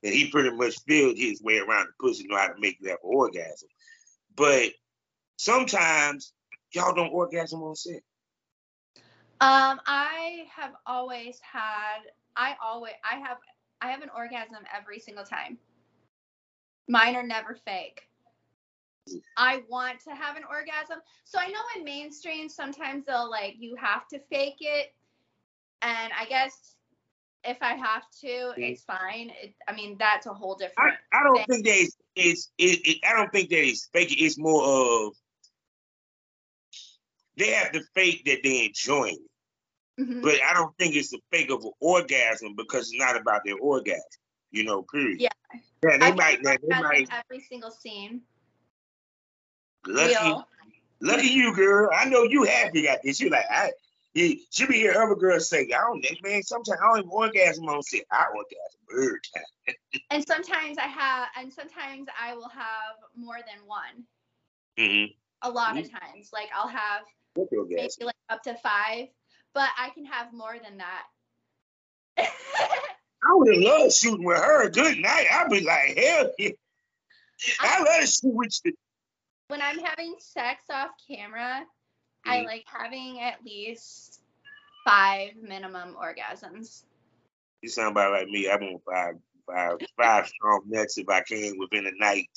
[0.03, 2.89] and he pretty much filled his way around the pussy, know how to make you
[2.89, 3.69] have an orgasm.
[4.35, 4.73] But
[5.37, 6.33] sometimes
[6.71, 8.01] y'all don't orgasm on set.
[9.41, 11.99] Um, I have always had.
[12.35, 12.93] I always.
[13.09, 13.37] I have.
[13.81, 15.57] I have an orgasm every single time.
[16.87, 18.01] Mine are never fake.
[19.37, 21.01] I want to have an orgasm.
[21.23, 24.93] So I know in mainstream sometimes they'll like you have to fake it.
[25.81, 26.75] And I guess
[27.43, 29.31] if I have to, it's fine.
[29.41, 30.97] It, I mean, that's a whole I, different.
[31.13, 31.45] I don't thing.
[31.47, 34.13] think that it's, it's it, it, I don't think that it's fake.
[34.21, 35.13] It's more of
[37.39, 39.29] they have to fake that they're enjoying it.
[39.99, 40.21] Mhm.
[40.21, 43.57] But I don't think it's a fake of an orgasm because it's not about their
[43.57, 44.03] orgasm.
[44.51, 45.21] You know, period.
[45.21, 45.29] Yeah.
[45.83, 46.43] Yeah, I they can might.
[46.43, 47.09] They orgasm might.
[47.11, 48.21] every single scene.
[49.87, 50.47] Lucky, Real.
[51.01, 51.89] lucky you, girl.
[51.93, 53.19] I know you happy got this.
[53.19, 53.71] You like, I.
[54.15, 56.41] He, she be hear other girls say, I don't, think man.
[56.41, 58.01] Sometimes I don't even orgasm on set.
[58.11, 59.75] I orgasm every time.
[60.09, 64.03] And sometimes I have, and sometimes I will have more than one.
[64.79, 65.11] Mm-hmm.
[65.43, 67.03] A lot of times, like I'll have
[67.35, 69.07] maybe like up to five,
[69.53, 71.03] but I can have more than that.
[72.17, 74.69] I would have loved shooting with her.
[74.69, 75.27] Good night.
[75.31, 76.49] I'd be like, hell yeah.
[77.59, 78.73] I love to shoot with you.
[79.47, 81.65] when I'm having sex off camera,
[82.25, 82.45] I Mhm.
[82.45, 84.21] like having at least
[84.85, 86.83] five minimum orgasms.
[87.61, 88.49] You sound about like me.
[88.49, 89.15] I want five,
[89.47, 92.29] five, five strong nuts if I can within a night.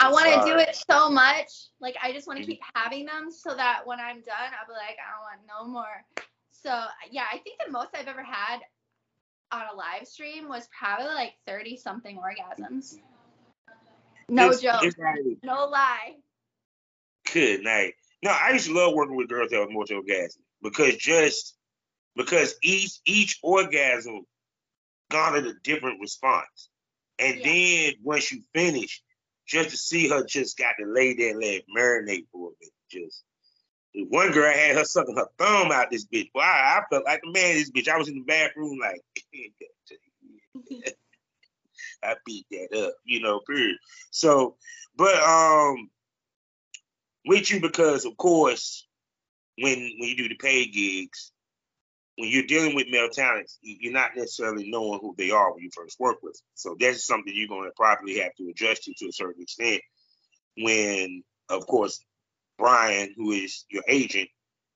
[0.00, 1.48] I want to do it so much.
[1.80, 2.48] Like I just want to Mhm.
[2.48, 5.70] keep having them so that when I'm done, I'll be like, I don't want no
[5.72, 6.04] more.
[6.50, 8.60] So yeah, I think the most I've ever had
[9.52, 12.98] on a live stream was probably like 30 something orgasms.
[14.28, 14.82] No joke.
[14.82, 16.16] like, No lie.
[17.32, 17.94] Good night.
[18.22, 21.56] No, I used to love working with girls that were multi orgasm because just
[22.16, 24.26] because each each orgasm
[25.10, 26.70] garnered a different response.
[27.18, 27.44] And Yeah.
[27.44, 29.02] then once you finish,
[29.46, 32.52] just to see her just got to lay there and let it marinate for a
[32.60, 32.72] minute.
[32.90, 33.24] Just
[34.10, 36.30] one girl had her sucking her thumb out this bitch.
[36.34, 37.88] Well, I, I felt like the man this bitch.
[37.88, 39.00] I was in the bathroom like
[42.02, 43.76] I beat that up, you know, period.
[44.10, 44.56] So,
[44.96, 45.90] but um
[47.26, 48.86] with you because of course
[49.58, 51.32] when when you do the paid gigs,
[52.16, 55.62] when you're dealing with male talents, you- you're not necessarily knowing who they are when
[55.62, 56.34] you first work with.
[56.34, 56.46] them.
[56.54, 59.82] So that's something you're gonna probably have to adjust to to a certain extent
[60.56, 62.04] when of course
[62.56, 64.30] Brian, who is your agent,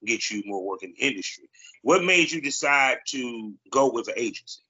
[0.05, 1.49] gets you more work in the industry.
[1.83, 4.63] What made you decide to go with an agency?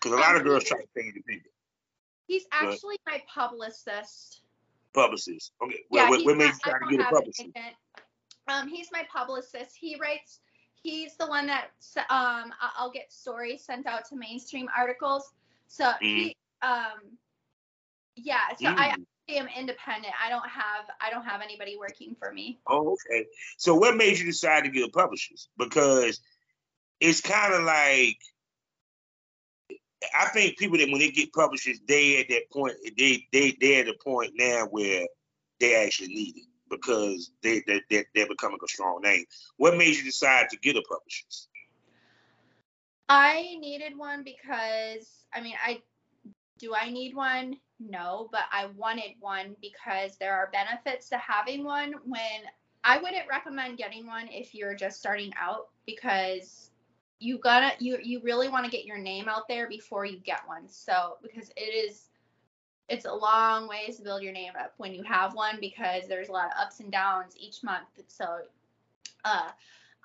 [0.00, 1.52] Because a lot of girls try to stay independent.
[2.26, 4.42] He's actually my publicist.
[4.94, 5.52] Publicist.
[5.62, 5.84] Okay.
[5.90, 7.50] Yeah, Well, what, what made you try to get a publicist?
[8.48, 9.76] Um, he's my publicist.
[9.76, 10.40] He writes.
[10.82, 11.68] He's the one that
[12.08, 15.32] um I- I'll get stories sent out to mainstream articles.
[15.68, 17.18] So he um
[18.16, 18.54] yeah.
[18.58, 18.92] So I Mm.
[18.92, 20.14] actually am independent.
[20.22, 22.58] I don't have I don't have anybody working for me.
[22.66, 23.26] Oh, okay.
[23.58, 25.48] So what made you decide to get a publicist?
[25.58, 26.20] Because
[26.98, 28.16] it's kind of like
[30.18, 33.80] I think people that when they get publishers, they at that point, they they they're
[33.80, 35.06] at the point now where
[35.60, 39.24] they actually need it because they they they they're becoming a strong name.
[39.56, 41.48] What made you decide to get a publicist?
[43.08, 45.82] I needed one because I mean I
[46.58, 47.56] do I need one?
[47.80, 52.42] No, but I wanted one because there are benefits to having one when
[52.84, 56.70] I wouldn't recommend getting one if you're just starting out because
[57.18, 60.40] you gotta you you really want to get your name out there before you get
[60.46, 60.68] one.
[60.68, 62.09] So because it is
[62.90, 66.28] it's a long ways to build your name up when you have one because there's
[66.28, 67.88] a lot of ups and downs each month.
[68.08, 68.40] So
[69.24, 69.50] uh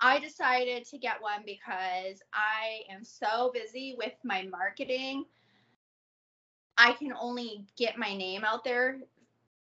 [0.00, 5.24] I decided to get one because I am so busy with my marketing.
[6.78, 8.98] I can only get my name out there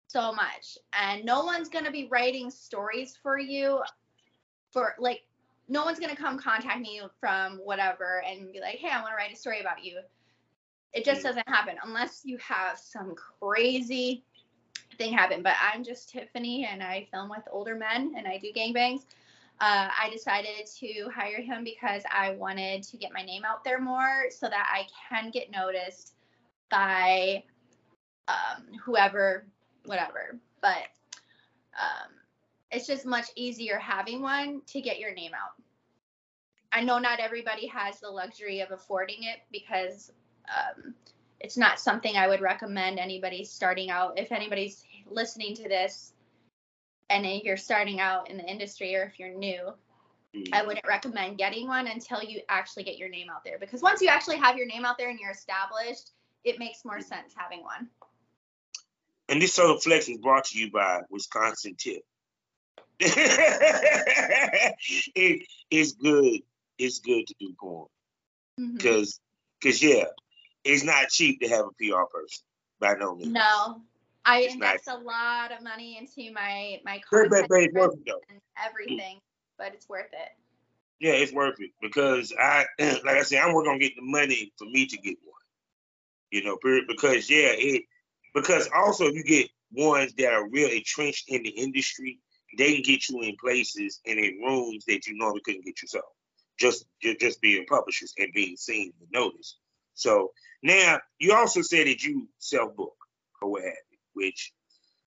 [0.06, 0.78] so much.
[0.92, 3.82] And no one's going to be writing stories for you
[4.70, 5.22] for like
[5.68, 9.12] no one's going to come contact me from whatever and be like, "Hey, I want
[9.12, 10.00] to write a story about you."
[10.92, 14.24] It just doesn't happen unless you have some crazy
[14.98, 15.42] thing happen.
[15.42, 19.02] But I'm just Tiffany and I film with older men and I do gangbangs
[19.60, 23.80] uh, I decided to hire him because I wanted to get my name out there
[23.80, 26.14] more so that I can get noticed
[26.70, 27.44] by
[28.26, 29.44] um, whoever,
[29.84, 30.38] whatever.
[30.62, 30.88] But
[31.78, 32.10] um,
[32.70, 35.62] it's just much easier having one to get your name out.
[36.72, 40.10] I know not everybody has the luxury of affording it because
[40.48, 40.94] um,
[41.40, 44.18] it's not something I would recommend anybody starting out.
[44.18, 46.12] If anybody's listening to this
[47.08, 49.72] and you're starting out in the industry or if you're new,
[50.34, 50.42] hmm.
[50.52, 54.02] I wouldn't recommend getting one until you actually get your name out there because once
[54.02, 56.10] you actually have your name out there and you're established,
[56.44, 57.02] it makes more hmm.
[57.02, 57.88] sense having one.
[59.28, 62.02] And this sort of flex is brought to you by Wisconsin Tiff.
[63.02, 66.40] it, it's good.
[66.78, 67.86] It's good to do porn
[68.56, 69.58] because, mm-hmm.
[69.60, 70.04] because yeah,
[70.64, 72.44] it's not cheap to have a PR person
[72.80, 73.32] by no means.
[73.32, 73.82] No,
[74.24, 77.94] I It's invest a lot of money into my my content but, but it's worth
[77.94, 78.20] it though.
[78.28, 79.18] and everything,
[79.58, 80.30] but it's worth it.
[81.00, 84.52] Yeah, it's worth it because I, like I said, I'm working on getting the money
[84.58, 85.34] for me to get one.
[86.30, 86.84] You know, period.
[86.88, 87.82] Because yeah, it
[88.34, 92.18] because also if you get ones that are real entrenched in the industry,
[92.58, 96.04] they can get you in places and in rooms that you normally couldn't get yourself.
[96.58, 99.58] Just just being publishers and being seen and noticed.
[100.00, 100.32] So
[100.62, 102.96] now you also said that you self book
[103.42, 104.52] or what have you, which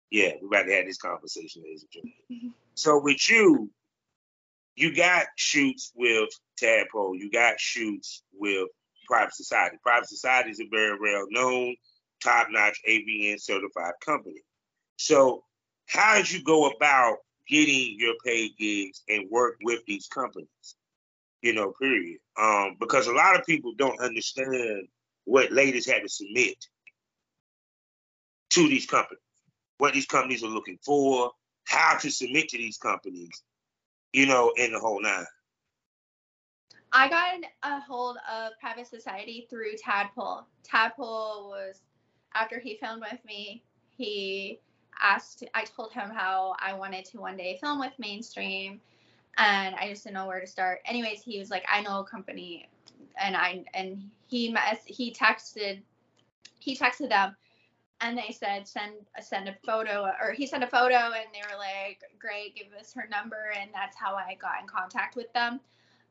[0.09, 2.13] yeah, we're about to have this conversation, ladies and gentlemen.
[2.29, 2.47] Mm-hmm.
[2.75, 3.71] So with you,
[4.75, 8.67] you got shoots with Tadpole, you got shoots with
[9.07, 9.77] Private Society.
[9.81, 11.75] Private Society is a very well known,
[12.21, 14.41] top notch AVN certified company.
[14.97, 15.43] So,
[15.87, 17.17] how did you go about
[17.47, 20.75] getting your paid gigs and work with these companies?
[21.41, 22.19] You know, period.
[22.39, 24.87] Um, because a lot of people don't understand
[25.25, 26.65] what ladies had to submit
[28.51, 29.21] to these companies,
[29.77, 31.31] what these companies are looking for,
[31.65, 33.43] how to submit to these companies,
[34.13, 35.25] you know, in the whole nine.
[36.93, 40.45] I got a hold of Private Society through Tadpole.
[40.63, 41.81] Tadpole was
[42.33, 43.63] after he filmed with me,
[43.95, 44.59] he
[45.01, 48.81] asked I told him how I wanted to one day film with mainstream
[49.37, 50.79] and I just didn't know where to start.
[50.85, 52.69] Anyways, he was like, I know a company
[53.17, 54.55] and I and he
[54.85, 55.81] he texted
[56.59, 57.35] he texted them
[58.01, 61.57] and they said send send a photo or he sent a photo and they were
[61.57, 65.59] like great give us her number and that's how i got in contact with them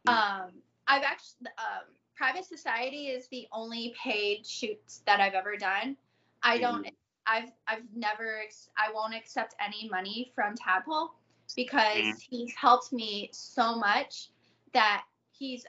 [0.07, 0.13] mm.
[0.13, 0.51] um
[0.87, 1.85] i've actually um,
[2.17, 5.97] private society is the only paid shoots that i've ever done
[6.43, 6.93] i don't mm.
[7.27, 8.41] i've i've never
[8.79, 11.11] i won't accept any money from tadpole
[11.55, 12.21] because mm.
[12.21, 14.29] he's helped me so much
[14.73, 15.65] that he's.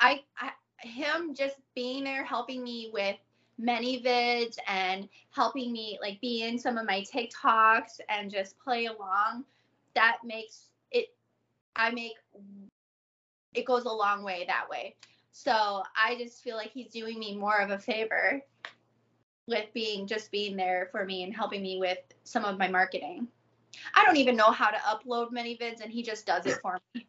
[0.00, 0.50] I, I
[0.80, 3.16] him just being there helping me with
[3.60, 9.44] ManyVids and helping me like be in some of my TikToks and just play along,
[9.94, 11.08] that makes it,
[11.74, 12.14] I make,
[13.54, 14.94] it goes a long way that way.
[15.32, 18.40] So I just feel like he's doing me more of a favor
[19.46, 23.28] with being just being there for me and helping me with some of my marketing.
[23.94, 27.06] I don't even know how to upload ManyVids, and he just does it for me.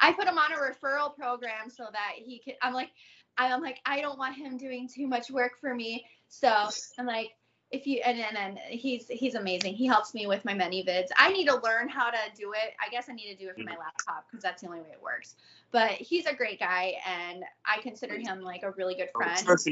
[0.00, 2.90] I put him on a referral program so that he can I'm like
[3.38, 6.04] I'm like, I don't want him doing too much work for me.
[6.28, 6.52] So
[6.98, 7.30] I'm like,
[7.70, 9.74] if you and then and he's he's amazing.
[9.74, 11.08] He helps me with my ManyVids.
[11.16, 12.74] I need to learn how to do it.
[12.84, 13.80] I guess I need to do it from my mm-hmm.
[13.80, 15.36] laptop because that's the only way it works.
[15.70, 19.38] But he's a great guy, and I consider him like a really good friend.
[19.44, 19.68] Trust.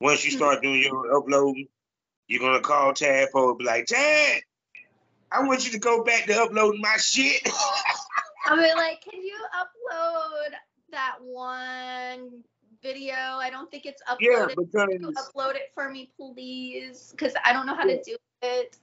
[0.00, 1.68] Once you start doing your uploading,
[2.26, 4.42] you're gonna call Tadpole and be like, Tad,
[5.34, 7.48] I want you to go back to uploading my shit.
[8.46, 10.50] I'll be like, can you upload
[10.90, 12.42] that one
[12.82, 13.14] video.
[13.14, 14.16] I don't think it's uploaded.
[14.20, 17.96] Yeah, because upload it for me, please, because I don't know how yeah.
[17.96, 18.76] to do it.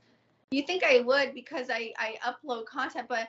[0.52, 3.28] You think I would because I I upload content, but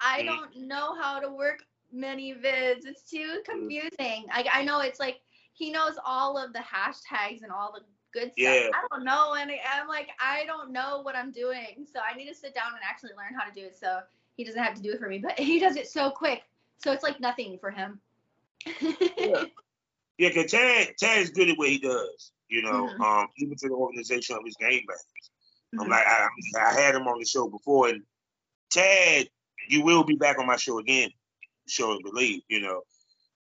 [0.00, 0.26] I mm.
[0.26, 1.62] don't know how to work
[1.94, 2.86] ManyVids.
[2.86, 4.26] It's too confusing.
[4.32, 5.20] I I know it's like
[5.52, 7.82] he knows all of the hashtags and all the
[8.12, 8.62] good yeah.
[8.62, 8.74] stuff.
[8.74, 12.28] I don't know, and I'm like I don't know what I'm doing, so I need
[12.28, 13.76] to sit down and actually learn how to do it.
[13.78, 14.00] So
[14.36, 16.42] he doesn't have to do it for me, but he does it so quick.
[16.78, 18.00] So it's like nothing for him
[18.66, 19.44] yeah,
[20.18, 20.30] yeah.
[20.30, 22.32] Cause Tad Tad is good at what he does.
[22.48, 23.02] You know, mm-hmm.
[23.02, 25.30] um, even to the organization of his gang bangs.
[25.74, 25.80] Mm-hmm.
[25.82, 28.02] I'm like, I, I had him on the show before, and
[28.70, 29.28] Tad,
[29.68, 31.10] you will be back on my show again.
[31.68, 32.82] Show and believe, you know.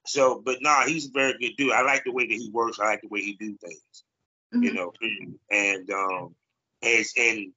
[0.05, 1.71] So, but nah, he's a very good dude.
[1.71, 2.79] I like the way that he works.
[2.79, 4.03] I like the way he do things.
[4.53, 4.63] Mm-hmm.
[4.63, 4.91] You know,
[5.51, 6.35] and um,
[6.81, 7.53] as and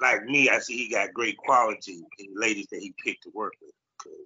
[0.00, 3.52] like me, I see he got great quality in ladies that he picked to work
[3.62, 3.72] with.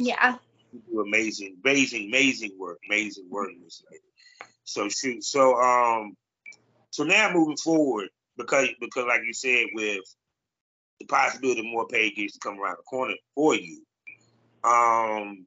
[0.01, 0.37] Yeah.
[0.73, 3.51] Do amazing, amazing, amazing work, amazing work.
[4.65, 6.17] So shoot, so um,
[6.91, 10.01] so now moving forward, because because like you said, with
[11.01, 13.83] the possibility of more paid gigs to come around the corner for you,
[14.65, 15.47] um,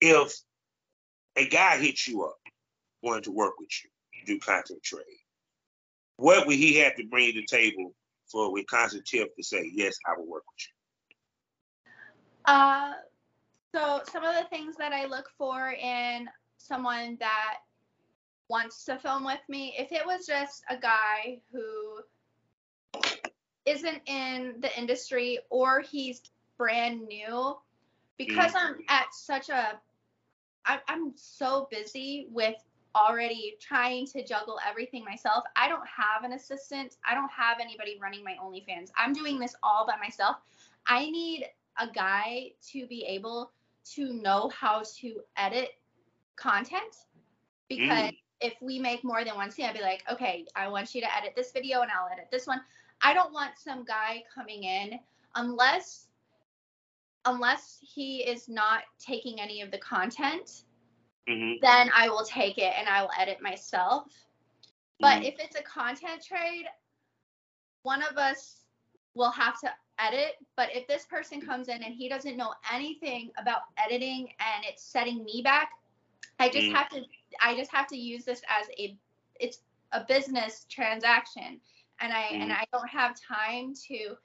[0.00, 0.32] if
[1.36, 2.38] a guy hits you up
[3.02, 3.90] wanting to work with you,
[4.26, 5.04] do content trade,
[6.16, 7.94] what would he have to bring to the table
[8.30, 11.94] for with Wisconsin Tiff to say, yes, I will work with you?
[12.44, 12.92] Uh,
[13.74, 17.58] so some of the things that I look for in someone that
[18.48, 22.00] wants to film with me, if it was just a guy who
[23.64, 26.20] isn't in the industry or he's
[26.58, 27.56] brand new,
[28.18, 28.82] because I'm mm-hmm.
[28.88, 29.78] at such a
[30.66, 32.56] I'm so busy with
[32.94, 35.44] already trying to juggle everything myself.
[35.56, 36.96] I don't have an assistant.
[37.08, 38.90] I don't have anybody running my OnlyFans.
[38.96, 40.36] I'm doing this all by myself.
[40.86, 41.46] I need
[41.78, 43.52] a guy to be able
[43.94, 45.70] to know how to edit
[46.36, 47.06] content
[47.68, 48.16] because mm.
[48.40, 51.16] if we make more than one scene, I'd be like, okay, I want you to
[51.16, 52.60] edit this video and I'll edit this one.
[53.02, 54.98] I don't want some guy coming in
[55.34, 56.06] unless
[57.26, 60.62] unless he is not taking any of the content,
[61.28, 64.04] hmm then I will take it and I will edit myself.
[65.00, 65.24] But Mhm.
[65.24, 66.66] if it's a content trade,
[67.82, 68.64] one of us
[69.14, 70.36] will have to edit.
[70.56, 74.82] But if this person comes in and he doesn't know anything about editing and it's
[74.84, 75.70] setting me back,
[76.38, 76.72] I just Mm.
[76.72, 77.02] have to
[77.40, 78.96] I just have to use this as a
[79.40, 79.62] it's
[79.92, 81.60] a business transaction.
[82.00, 82.52] And I and Mhm.
[82.52, 84.16] I don't have time to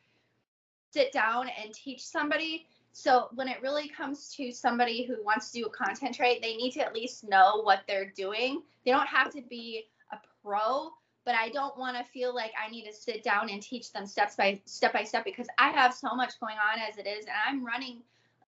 [0.93, 2.67] sit down and teach somebody.
[2.97, 6.55] So when it really comes to somebody who wants to do a content trade, they
[6.55, 8.61] need to at least know what they're doing.
[8.85, 10.91] They don't have to be a pro,
[11.25, 14.05] but I don't want to feel like I need to sit down and teach them
[14.05, 17.25] steps by step by step because I have so much going on as it is
[17.25, 18.01] and I'm running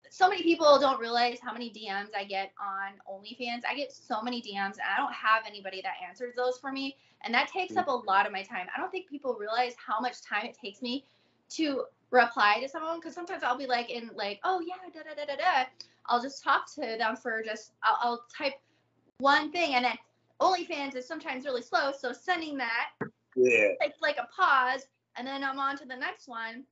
[0.10, 3.62] so many people don't realize how many DMs I get on OnlyFans.
[3.68, 6.98] I get so many DMs and I don't have anybody that answers those for me.
[7.24, 7.80] And that takes hmm.
[7.80, 8.68] up a lot of my time.
[8.76, 11.06] I don't think people realize how much time it takes me
[11.50, 15.16] to reply to someone because sometimes I'll be like in like, oh yeah, da da
[15.16, 15.66] da da da.
[16.08, 18.54] I'll just talk to them for just I'll, I'll type
[19.20, 19.96] one thing and then
[20.42, 22.90] OnlyFans is sometimes really slow, so sending that
[23.36, 23.70] Yeah.
[23.82, 24.88] takes like a pause
[25.18, 26.66] and then I'm on to the next one.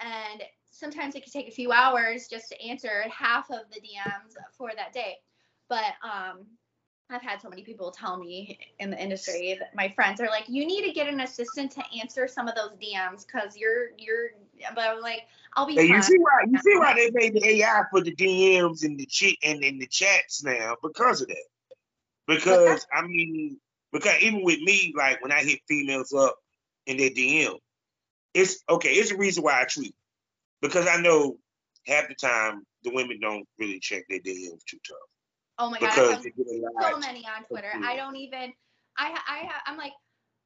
[0.00, 4.34] And sometimes it can take a few hours just to answer half of the DMs
[4.56, 5.16] for that day.
[5.68, 6.46] But um
[7.10, 10.44] I've had so many people tell me in the industry that my friends are like,
[10.46, 14.30] you need to get an assistant to answer some of those DMs because you're you're
[14.74, 15.22] but I'm like,
[15.54, 18.14] I'll be Hey, you see why you see why they made the AI for the
[18.14, 21.44] DMs and the cheat and in the chats now because of that.
[22.26, 23.58] Because I mean,
[23.90, 26.36] because even with me, like when I hit females up
[26.86, 27.56] in their DM,
[28.34, 28.90] it's okay.
[28.90, 29.94] It's the reason why I tweet
[30.60, 31.38] because I know
[31.86, 34.98] half the time the women don't really check their DMs too tough
[35.58, 37.72] oh my god, I have they get a so many on Twitter.
[37.82, 38.52] I don't even.
[38.96, 39.92] I I I'm like,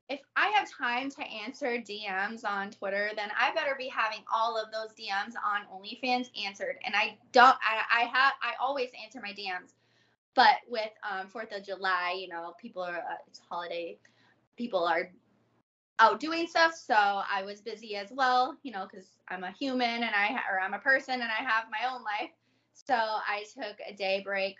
[0.08, 4.58] if I have time to answer DMs on Twitter, then I better be having all
[4.58, 6.76] of those DMs on OnlyFans answered.
[6.84, 7.56] And I don't.
[7.62, 8.34] I I have.
[8.42, 9.74] I always answer my DMs,
[10.34, 13.98] but with um Fourth of July, you know, people are uh, it's holiday.
[14.56, 15.10] People are
[15.98, 18.56] out doing stuff, so I was busy as well.
[18.62, 21.64] You know, because I'm a human and I or I'm a person and I have
[21.70, 22.30] my own life.
[22.74, 24.56] So I took a day break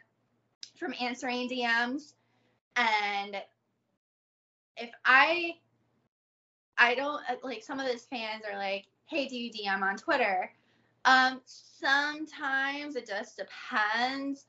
[0.79, 2.15] from answering DMs
[2.77, 3.37] and
[4.77, 5.55] if I
[6.79, 9.97] I don't uh, like some of those fans are like, "Hey, do you DM on
[9.97, 10.53] Twitter?"
[11.05, 14.47] Um sometimes it just depends.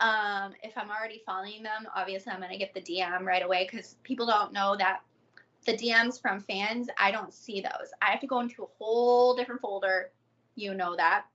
[0.00, 3.96] Um if I'm already following them, obviously I'm to get the DM right away cuz
[4.02, 5.00] people don't know that
[5.64, 7.92] the DMs from fans, I don't see those.
[8.00, 10.12] I have to go into a whole different folder.
[10.54, 11.26] You know that.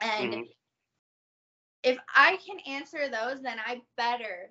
[0.00, 0.48] And Mhm.
[1.82, 4.50] If I can answer those, then I better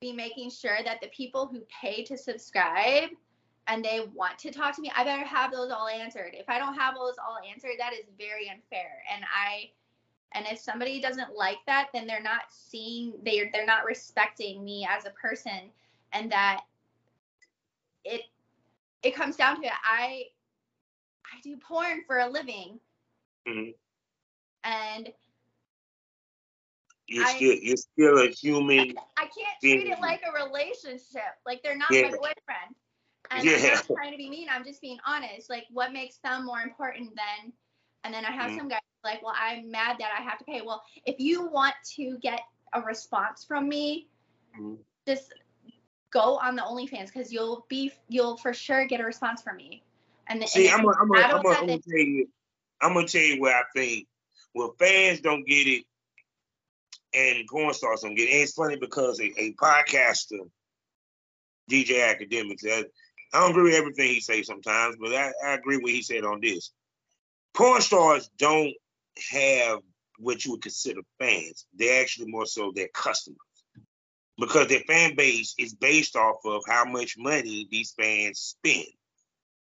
[0.00, 3.10] be making sure that the people who pay to subscribe
[3.66, 6.34] and they want to talk to me, I better have those all answered.
[6.34, 9.02] If I don't have those all answered, that is very unfair.
[9.12, 9.70] And I
[10.32, 14.86] and if somebody doesn't like that, then they're not seeing they're they're not respecting me
[14.88, 15.70] as a person
[16.12, 16.62] and that
[18.04, 18.22] it
[19.02, 19.72] it comes down to it.
[19.84, 20.24] I
[21.26, 22.80] I do porn for a living
[23.46, 23.74] Mhm.
[24.64, 25.12] and
[27.08, 28.94] You're I- still you're still a human.
[29.16, 31.34] I can't treat it like a relationship.
[31.46, 32.02] Like they're not Yeah.
[32.02, 32.74] my boyfriend.
[33.30, 34.48] And I'm not trying to be mean.
[34.50, 35.50] I'm just being honest.
[35.50, 37.52] Like what makes them more important than
[38.04, 38.58] and then I have Mhm.
[38.58, 40.60] some guys like, well, I'm mad that I have to pay.
[40.62, 42.40] Well, if you want to get
[42.72, 44.08] a response from me,
[44.56, 44.78] Mhm.
[45.06, 45.32] just
[46.10, 49.82] go on the OnlyFans because you'll be you'll for sure get a response from me.
[50.28, 52.28] And See, I'm gonna I'm gonna I'm gonna, that, I'm then- gonna tell you
[52.80, 54.06] I'm gonna tell you where I think
[54.54, 55.84] well fans don't get it
[57.14, 58.30] and porn stars don't get.
[58.30, 60.48] And it's funny because a, a podcaster,
[61.70, 62.84] DJ Akademiks, I,
[63.32, 66.02] I don't agree with everything he says sometimes, but I, I agree with what he
[66.02, 66.72] said on this.
[67.54, 68.74] Porn stars don't
[69.30, 69.80] have
[70.18, 71.66] what you would consider fans.
[71.74, 73.38] They're actually more so their customers.
[74.38, 78.86] Because their fan base is based off of how much money these fans spend.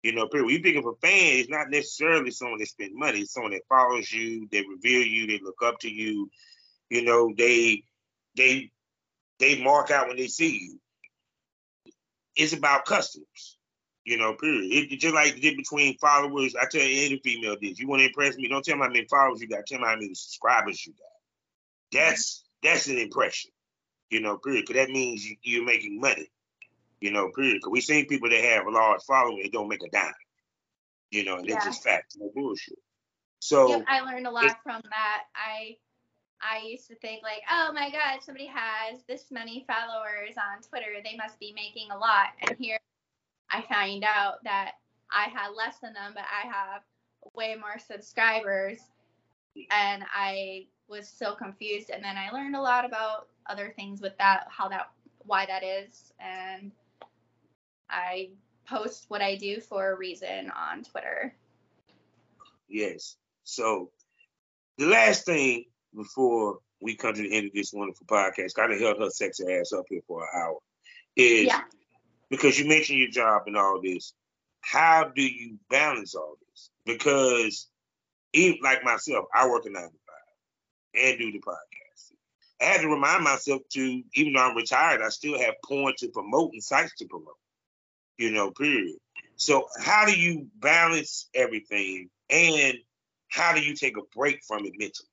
[0.02, 0.28] You know.
[0.30, 3.20] When you think of a fan, it's not necessarily someone that spends money.
[3.20, 6.28] It's someone that follows you, they revere you, they look up to you.
[6.90, 7.84] You know, they
[8.36, 8.70] they
[9.38, 10.80] they mark out when they see you.
[12.36, 13.58] It's about customers.
[14.04, 14.70] You know, period.
[14.92, 16.54] It, just like difference between followers.
[16.54, 19.06] I tell any female this: you want to impress me, don't tell me how many
[19.06, 19.66] followers you got.
[19.66, 22.00] Tell me how many subscribers you got.
[22.00, 23.50] That's that's an impression.
[24.10, 24.66] You know, period.
[24.66, 26.30] Because that means you, you're making money.
[27.00, 27.56] You know, period.
[27.56, 30.12] Because we seen people that have a large following, they don't make a dime.
[31.10, 31.64] You know, and Yeah.
[31.64, 32.78] just fact, no bullshit.
[33.38, 35.22] So Yep, I learned a lot from that.
[35.34, 35.76] I
[36.44, 41.00] I used to think like, oh my god, somebody has this many followers on Twitter,
[41.02, 42.28] they must be making a lot.
[42.42, 42.78] And here
[43.50, 44.72] I find out that
[45.10, 46.82] I had less than them, but I have
[47.34, 48.78] way more subscribers
[49.70, 51.90] and I was so confused.
[51.90, 54.90] And then I learned a lot about other things with that, how that,
[55.26, 56.72] why that is, and
[57.88, 58.30] I
[58.66, 61.34] post what I do for a reason on Twitter.
[62.68, 63.16] Yes.
[63.44, 63.90] So
[64.78, 69.00] the last thing before we come to the end of this wonderful podcast, gotta held
[69.00, 70.58] her sexy ass up here for an hour,
[71.16, 71.62] is yeah.
[72.30, 74.12] because you mentioned your job and all this.
[74.60, 76.70] How do you balance all this?
[76.86, 77.68] Because
[78.32, 82.12] even like myself, I work a nine to five and do the podcast.
[82.60, 86.08] I had to remind myself to, even though I'm retired, I still have porn to
[86.08, 87.36] promote and sites to promote.
[88.16, 88.96] You know, period.
[89.36, 92.78] So how do you balance everything and
[93.28, 95.08] how do you take a break from it mentally?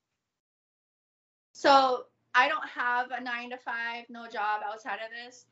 [1.61, 5.45] So I don't have a nine to five, no job outside of this.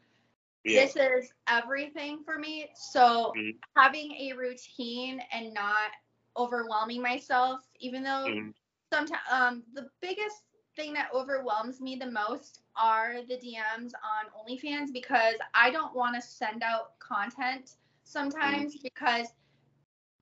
[0.64, 0.86] Yeah.
[0.86, 2.72] This is everything for me.
[2.73, 3.52] So mm-hmm.
[3.77, 5.91] having a routine and not
[6.36, 8.49] overwhelming myself, even though mm-hmm.
[8.91, 10.38] sometimes um, the biggest
[10.76, 16.15] thing that overwhelms me the most are the DMs on OnlyFans because I don't want
[16.15, 18.81] to send out content sometimes mm-hmm.
[18.81, 19.27] because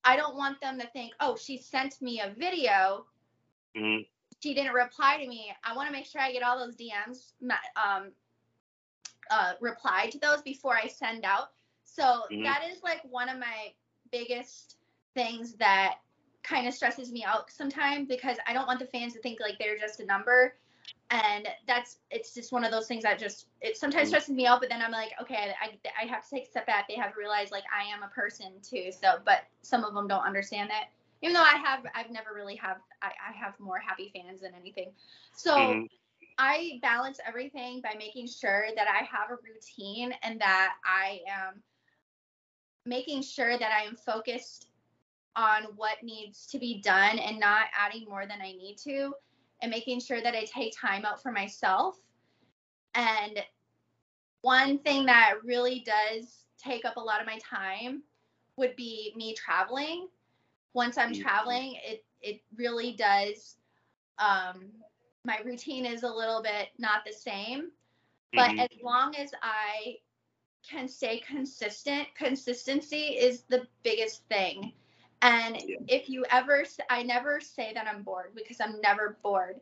[0.03, 3.05] I don't want them to think, oh, she sent me a video.
[4.41, 5.51] She didn't reply to me.
[5.63, 7.31] I want to make sure I get all those DMs
[7.75, 8.11] um,
[9.31, 11.49] uh, reply to those before I send out.
[11.83, 12.43] So mm-hmm.
[12.43, 13.73] that is like one of my
[14.11, 14.77] biggest
[15.15, 15.95] things that
[16.43, 19.57] kind of stresses me out sometimes because I don't want the fans to think like
[19.59, 20.55] they're just a number.
[21.09, 24.09] And that's it's just one of those things that just it sometimes mm-hmm.
[24.09, 26.67] stresses me out, but then I'm like, okay, I, I have to take a step
[26.67, 26.87] back.
[26.87, 28.91] They have to realize like I am a person too.
[28.91, 30.89] So, but some of them don't understand that.
[31.21, 34.53] Even though I have, I've never really have, I, I have more happy fans than
[34.53, 34.91] anything.
[35.35, 35.85] So mm-hmm.
[36.37, 41.63] I balance everything by making sure that I have a routine and that I am
[42.85, 44.67] making sure that I am focused
[45.35, 49.13] on what needs to be done and not adding more than I need to
[49.61, 51.97] and making sure that I take time out for myself.
[52.95, 53.43] And
[54.41, 58.03] one thing that really does take up a lot of my time
[58.57, 60.07] would be me traveling.
[60.77, 61.23] Once I'm mm-hmm.
[61.23, 63.57] traveling, it it really does
[64.19, 64.69] um
[65.25, 67.71] my routine is a little bit not the same.
[68.33, 68.59] But mm-hmm.
[68.59, 69.97] as long as I
[70.69, 74.73] can stay consistent, consistency is the biggest thing.
[75.23, 75.77] And yeah.
[75.87, 79.59] if you ever, I never say that I'm bored because I'm never bored.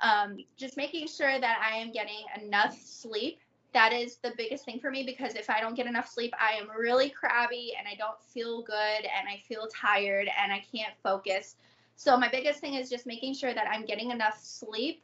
[0.00, 3.40] Um, just making sure that I am getting enough sleep.
[3.74, 6.52] That is the biggest thing for me because if I don't get enough sleep, I
[6.52, 10.94] am really crabby and I don't feel good and I feel tired and I can't
[11.02, 11.56] focus.
[11.96, 15.02] So my biggest thing is just making sure that I'm getting enough sleep,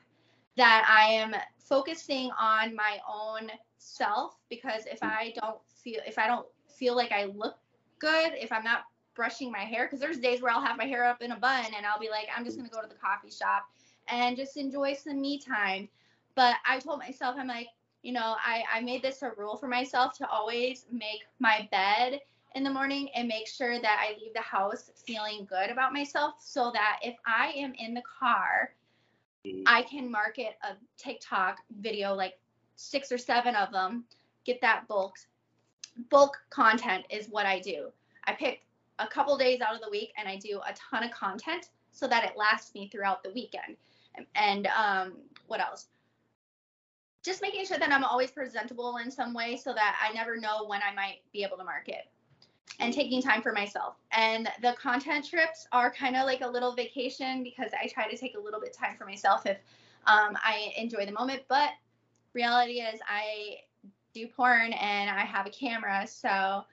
[0.56, 6.28] that I am focusing on my own self because if I don't feel if I
[6.28, 7.56] don't feel like I look
[7.98, 8.84] good, if I'm not
[9.14, 11.66] brushing my hair because there's days where I'll have my hair up in a bun
[11.76, 13.64] and I'll be like I'm just going to go to the coffee shop
[14.06, 15.88] and just enjoy some me time.
[16.36, 17.66] But I told myself I'm like,
[18.02, 22.20] you know, I I made this a rule for myself to always make my bed
[22.54, 26.34] in the morning and make sure that I leave the house feeling good about myself
[26.40, 28.72] so that if I am in the car,
[29.46, 29.62] mm-hmm.
[29.66, 32.38] I can market a TikTok video, like
[32.76, 34.04] six or seven of them,
[34.44, 35.16] get that bulk.
[36.08, 37.90] Bulk content is what I do.
[38.24, 38.62] I pick
[38.98, 42.08] a couple days out of the week and I do a ton of content so
[42.08, 43.76] that it lasts me throughout the weekend.
[44.14, 45.12] And, and um,
[45.46, 45.86] what else?
[47.22, 50.66] Just making sure that I'm always presentable in some way so that I never know
[50.66, 52.08] when I might be able to market
[52.78, 53.96] and taking time for myself.
[54.12, 58.16] And the content trips are kind of like a little vacation because I try to
[58.16, 59.58] take a little bit time for myself if
[60.06, 61.42] um, I enjoy the moment.
[61.48, 61.70] But
[62.32, 63.58] reality is, I
[64.14, 66.06] do porn and I have a camera.
[66.06, 66.64] So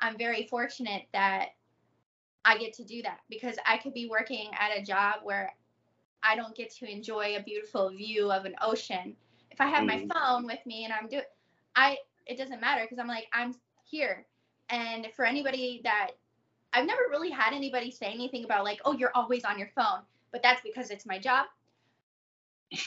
[0.00, 1.50] I'm very fortunate that
[2.44, 5.54] I get to do that because I could be working at a job where
[6.22, 9.16] I don't get to enjoy a beautiful view of an ocean.
[9.56, 10.06] If I have mm-hmm.
[10.06, 11.24] my phone with me and I'm doing,
[11.74, 11.96] I
[12.26, 13.54] it doesn't matter because I'm like I'm
[13.88, 14.26] here
[14.68, 16.10] and for anybody that
[16.74, 20.00] I've never really had anybody say anything about like, oh, you're always on your phone,
[20.30, 21.46] but that's because it's my job.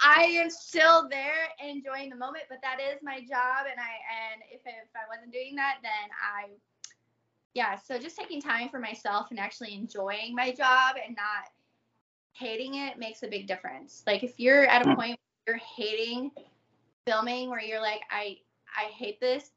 [0.00, 3.94] I am still there enjoying the moment, but that is my job, and I
[4.32, 6.48] and if if I wasn't doing that, then I,
[7.54, 7.76] yeah.
[7.76, 11.50] So just taking time for myself and actually enjoying my job and not
[12.32, 14.02] hating it makes a big difference.
[14.08, 14.96] Like if you're at a hmm.
[14.96, 16.30] point you're hating
[17.06, 18.38] filming, where you're like, I
[18.76, 19.50] I hate this,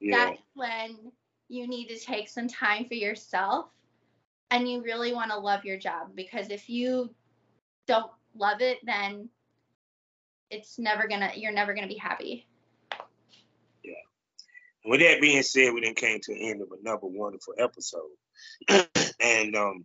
[0.00, 0.16] yeah.
[0.16, 1.12] that's when
[1.48, 3.66] you need to take some time for yourself
[4.50, 7.10] and you really want to love your job because if you
[7.86, 9.28] don't love it then
[10.50, 12.46] it's never gonna you're never gonna be happy.
[13.82, 13.92] Yeah.
[14.84, 18.10] With that being said we then came to the end of another wonderful episode.
[19.20, 19.84] And um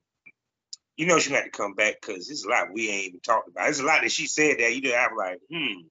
[0.97, 3.47] you know she had to come back because there's a lot we ain't even talked
[3.47, 3.63] about.
[3.65, 5.87] There's a lot that she said that you know I'm like, hmm,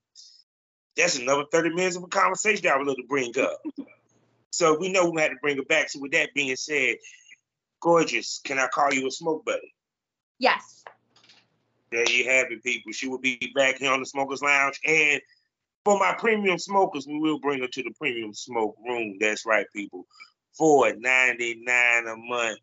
[0.96, 3.60] that's another 30 minutes of a conversation I would love to bring up.
[4.50, 5.90] so we know we had to bring her back.
[5.90, 6.96] So with that being said,
[7.80, 9.74] gorgeous, can I call you a smoke buddy?
[10.38, 10.84] Yes.
[11.90, 12.92] There you have it, people.
[12.92, 14.80] She will be back here on the Smokers Lounge.
[14.86, 15.20] And
[15.84, 19.18] for my premium smokers, we will bring her to the premium smoke room.
[19.20, 20.06] That's right, people.
[20.56, 22.58] For 99 a month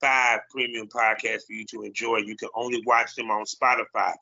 [0.00, 2.18] five premium podcasts for you to enjoy.
[2.18, 4.12] You can only watch them on Spotify.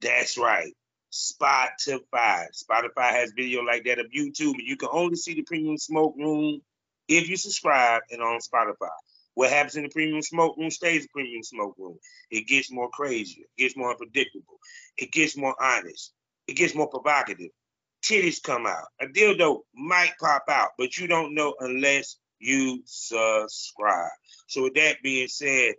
[0.00, 0.72] That's right.
[1.12, 2.46] Spotify.
[2.52, 6.14] Spotify has video like that of YouTube, and you can only see the premium smoke
[6.16, 6.60] room
[7.08, 8.90] if you subscribe and on Spotify.
[9.34, 11.96] What happens in the premium smoke room stays the premium smoke room.
[12.30, 13.46] It gets more crazy.
[13.56, 14.58] It gets more unpredictable.
[14.96, 16.12] It gets more honest.
[16.48, 17.50] It gets more provocative.
[18.02, 18.86] Titties come out.
[19.00, 24.10] A dildo might pop out, but you don't know unless you subscribe.
[24.46, 25.74] So with that being said,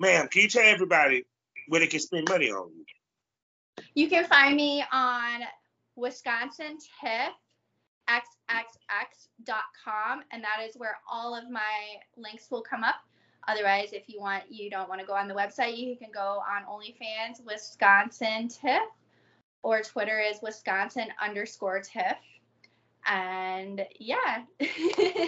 [0.00, 1.24] ma'am, can you tell everybody
[1.68, 2.84] where they can spend money on you?
[3.94, 5.40] You can find me on
[5.96, 7.32] Wisconsin Tiff
[8.08, 8.62] xxx.com
[10.30, 12.96] and that is where all of my links will come up
[13.48, 16.40] otherwise if you want you don't want to go on the website you can go
[16.48, 18.88] on onlyfans wisconsin tiff
[19.62, 22.16] or twitter is wisconsin underscore tiff
[23.06, 24.44] and yeah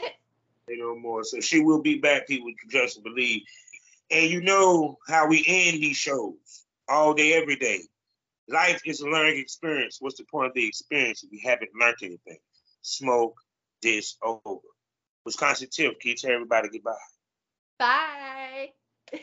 [0.77, 1.24] no more.
[1.24, 3.43] So she will be back, people, just believe.
[4.11, 7.81] And you know how we end these shows all day, every day.
[8.49, 9.99] Life is a learning experience.
[10.01, 12.39] What's the point of the experience if we haven't learned anything?
[12.82, 13.35] Smoke
[13.82, 14.61] this over.
[15.24, 16.95] Wisconsin Tiff, can you tell everybody goodbye?
[17.78, 18.69] Bye.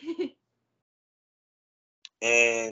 [2.22, 2.64] and